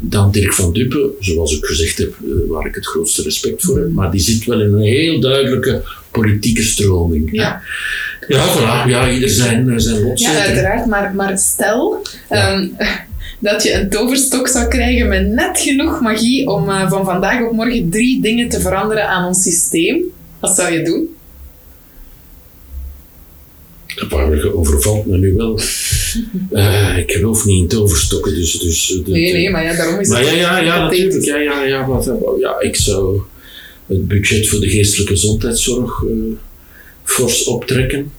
[0.00, 3.78] dan Dirk van Duppe, zoals ik gezegd heb, eh, waar ik het grootste respect voor
[3.78, 3.90] heb.
[3.90, 7.28] Maar die zit wel in een heel duidelijke politieke stroming.
[7.32, 7.62] Ja.
[8.28, 8.88] Ja, voilà.
[8.88, 12.52] Ja, ieder zijn, zijn lot Ja, uiteraard, maar, maar stel Ja.
[12.52, 12.68] ehm,
[13.40, 17.52] dat je een toverstok zou krijgen met net genoeg magie om eh, van vandaag op
[17.52, 20.02] morgen drie dingen te veranderen aan ons systeem.
[20.40, 21.08] Wat zou je doen?
[23.98, 25.58] Dat overvalt me nu wel.
[26.50, 28.52] Eh, ik geloof niet in toverstokken, dus...
[28.52, 30.28] dus Nee, nee, maar ja, daarom is Maar het...
[30.28, 31.24] ja, ja, ja, dat natuurlijk.
[31.24, 33.20] Ja, ja, ja, wat, ja, ik zou
[33.86, 36.10] het budget voor de geestelijke gezondheidszorg eh,
[37.04, 38.12] fors optrekken.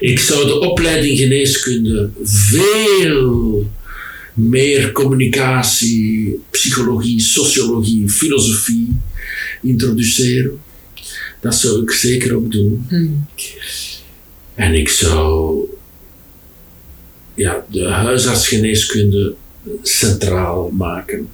[0.00, 3.66] Ik zou de opleiding geneeskunde veel
[4.34, 8.96] meer communicatie, psychologie, sociologie, filosofie
[9.62, 10.58] introduceren.
[11.40, 12.86] Dat zou ik zeker ook doen.
[12.88, 13.26] Hmm.
[14.56, 15.58] En ik zou
[17.34, 19.34] ja, de huisartsgeneeskunde
[19.82, 21.28] centraal maken.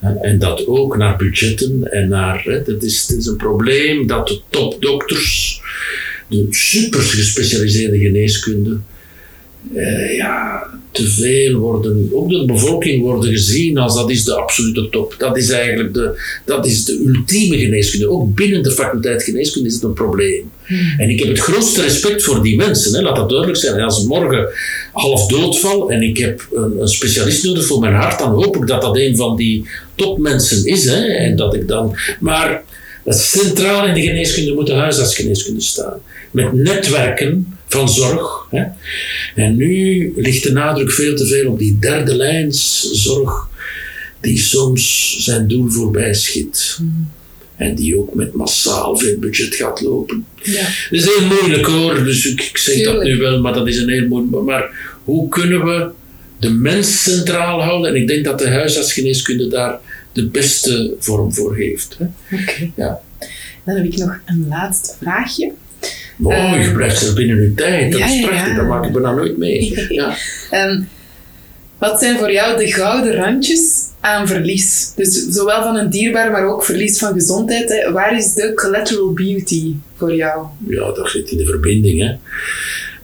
[0.00, 2.62] En dat ook naar budgetten en naar.
[2.66, 5.60] Dat is, het is een probleem dat de topdokters,
[6.28, 8.78] de super gespecialiseerde geneeskunde,
[9.74, 14.34] eh, ja, te veel worden, ook door de bevolking worden gezien als dat is de
[14.34, 15.14] absolute top.
[15.18, 18.10] Dat is eigenlijk de, dat is de ultieme geneeskunde.
[18.10, 20.50] Ook binnen de faculteit geneeskunde is het een probleem.
[20.98, 23.74] En ik heb het grootste respect voor die mensen, hè, laat dat duidelijk zijn.
[23.74, 24.48] En als ik morgen
[24.92, 28.66] half doodval en ik heb een, een specialist nodig voor mijn hart, dan hoop ik
[28.66, 30.84] dat dat een van die topmensen is.
[30.84, 32.62] Hè, en dat ik dan, maar
[33.04, 36.00] het centraal in de geneeskunde moet de huisartsgeneeskunde staan.
[36.30, 38.46] Met netwerken van zorg.
[38.50, 38.64] Hè.
[39.34, 43.48] En nu ligt de nadruk veel te veel op die derde lijns zorg,
[44.20, 46.78] die soms zijn doel voorbij schiet.
[47.56, 50.26] En die ook met massaal veel budget gaat lopen.
[50.42, 50.60] Ja.
[50.62, 53.78] Dat is heel moeilijk hoor, dus ik, ik zeg dat nu wel, maar dat is
[53.78, 54.42] een heel moeilijk.
[54.44, 54.70] Maar
[55.04, 55.88] hoe kunnen we
[56.40, 57.90] de mens centraal houden?
[57.90, 59.80] En ik denk dat de huisartsgeneeskunde daar
[60.14, 61.96] de beste vorm voor heeft.
[62.32, 62.70] Oké.
[62.74, 63.00] Ja.
[63.64, 65.52] Dan heb ik nog een laatste vraagje.
[66.16, 67.92] Mooi, Ehm, je blijft zelf binnen uw tijd.
[67.92, 68.54] Dat ja, is prachtig, ja.
[68.54, 69.74] dat maak ik bijna nooit mee.
[69.88, 70.16] Ja.
[70.50, 70.82] Ehm,
[71.78, 74.92] wat zijn voor jou de gouden randjes aan verlies?
[74.96, 77.68] Dus zowel van een dierbaar, maar ook verlies van gezondheid.
[77.68, 77.92] Hè.
[77.92, 80.46] Waar is de collateral beauty voor jou?
[80.68, 82.00] ja, dat zit in de verbinding.
[82.00, 82.14] Hè.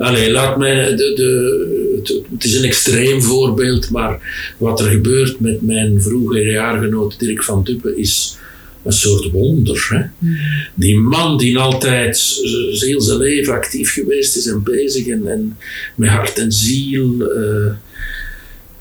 [0.01, 4.21] Allee, laat mij, de, het, is een extreem voorbeeld, maar
[4.59, 8.39] wat er gebeurt met mijn vroege jaargenoot Dirk van Duppe is
[8.85, 9.87] een soort wonder.
[9.89, 10.29] Hè.
[10.75, 12.39] Die man die altijd
[12.81, 15.57] heel zijn leven actief geweest is en bezig en, en
[15.95, 17.31] met hart en ziel.
[17.31, 17.73] eh,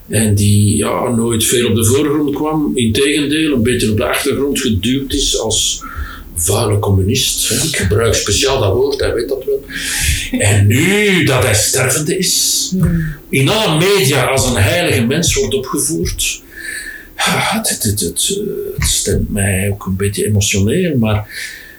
[0.08, 4.62] en die ja, nooit veel op de voorgrond kwam, integendeel, een beetje op de achtergrond
[4.62, 5.84] geduwd is als
[6.42, 7.52] vuile communist.
[7.52, 9.64] Ik gebruik speciaal dat woord, hij weet dat wel.
[10.40, 12.74] En nu dat hij stervende is,
[13.30, 16.42] in alle media als een heilige mens wordt opgevoerd.
[17.16, 18.40] Het,
[18.78, 21.28] stemt mij ook een beetje emotioneel, maar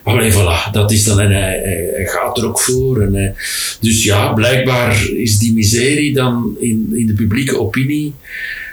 [0.02, 3.02] Alleen voilà, dat is dan, en hij, gaat er ook voor.
[3.02, 3.34] En
[3.80, 8.14] dus ja, blijkbaar is die miserie dan in, in de publieke opinie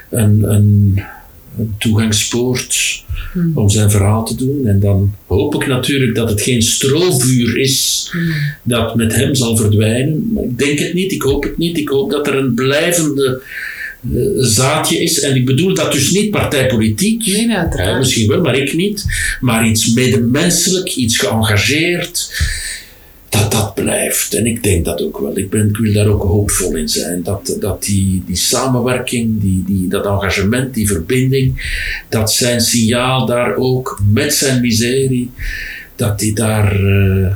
[0.09, 1.01] een, een,
[1.59, 3.51] een toegangspoort Hmm.
[3.57, 4.67] om zijn verhaal te doen.
[4.67, 8.31] En dan hoop ik natuurlijk dat het geen strovuur is Hmm.
[8.63, 10.31] dat met hem zal verdwijnen.
[10.33, 11.77] Maar ik denk het niet, ik hoop het niet.
[11.77, 13.41] Ik hoop dat er een blijvende
[14.13, 15.19] eh, zaadje is.
[15.19, 17.25] En ik bedoel dat dus niet partijpolitiek.
[17.25, 17.47] Nee.
[17.47, 19.05] Ja, misschien wel, maar ik niet.
[19.41, 22.41] Maar iets medemenselijk, iets geëngageerd.
[23.29, 24.33] Dat dat blijft.
[24.33, 25.37] En ik denk dat ook wel.
[25.37, 27.23] Ik, ben, ik wil daar ook hoopvol in zijn.
[27.23, 31.75] Dat, dat die, die samenwerking, die, die, dat engagement, die verbinding,
[32.09, 35.31] dat zijn signaal daar ook met zijn miserie,
[35.95, 37.35] dat die daar eh,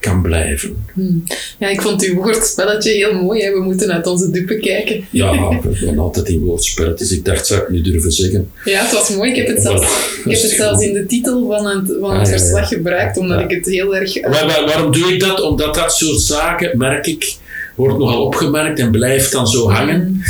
[0.00, 0.84] kan blijven.
[0.94, 1.22] Hmm.
[1.58, 3.42] Ja, ik vond uw woordspelletje heel mooi.
[3.42, 3.52] Hè?
[3.52, 5.04] We moeten uit onze dupe kijken.
[5.10, 5.32] Ja,
[5.70, 7.10] ik ben altijd in woordspelletjes.
[7.12, 8.50] Ik dacht, zou ik nu durven zeggen?
[8.64, 9.30] Ja, het was mooi.
[9.30, 9.82] Ik heb het zelfs,
[10.24, 12.38] ik heb het zelfs in de titel van het, van het Ah, ja.
[12.38, 13.44] verslag gebruikt, omdat Ja.
[13.44, 14.20] ik het heel erg...
[14.20, 15.40] Waar- waar- waarom doe ik dat?
[15.42, 17.34] Omdat dat soort zaken, merk ik,
[17.74, 20.22] wordt nogal opgemerkt en blijft dan zo hangen.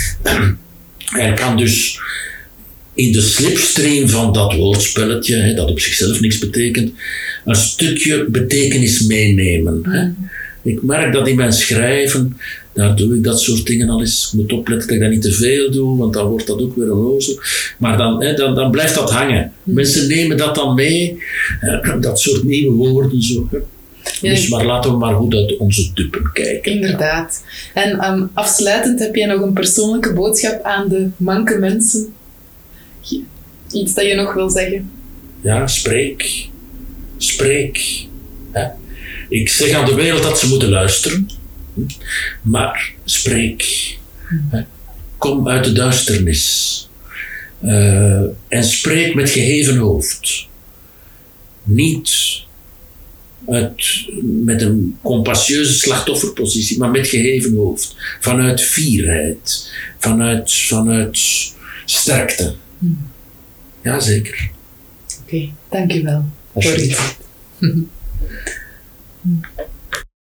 [1.05, 2.01] Hij kan dus
[2.97, 6.93] in de slipstream van dat woordspelletje, hè, dat op zichzelf niks betekent,
[7.45, 9.81] een stukje betekenis meenemen.
[9.83, 10.09] Hè.
[10.71, 12.37] Ik merk dat in mijn schrijven,
[12.73, 14.31] daar doe ik dat soort dingen al eens.
[14.33, 16.77] Ik moet opletten dat ik dat niet te veel doe, want dan wordt dat ook
[16.77, 17.41] weer een loze.
[17.79, 19.53] Maar dan, hè, dan, dan blijft dat hangen.
[19.63, 21.19] Mensen nemen dat dan mee,
[21.61, 23.23] hè, dat soort nieuwe woorden.
[23.23, 23.49] Zo.
[24.21, 26.73] Ja, Dus maar laten we maar goed uit onze duppen kijken.
[26.73, 27.45] Inderdaad.
[27.75, 32.15] En ehm, afsluitend heb jij nog een persoonlijke boodschap aan de manke mensen?
[33.73, 34.91] Iets dat je nog wil zeggen?
[35.41, 36.49] Ja, spreek.
[37.17, 38.07] Spreek.
[38.51, 38.67] Hè.
[39.29, 41.31] Ik zeg aan de wereld dat ze moeten luisteren,
[42.43, 43.97] maar spreek.
[45.19, 46.89] Kom uit de duisternis.
[47.61, 50.47] Eh, en spreek met geheven hoofd.
[51.63, 52.45] Niet
[54.23, 57.97] met een compassieuze slachtofferpositie, maar met geheven hoofd.
[58.21, 61.19] Vanuit fierheid, vanuit, vanuit
[61.85, 62.55] sterkte.
[63.83, 64.51] Jazeker.
[65.23, 66.25] Oké, dank je wel.
[66.53, 67.17] voor Alsjeblieft.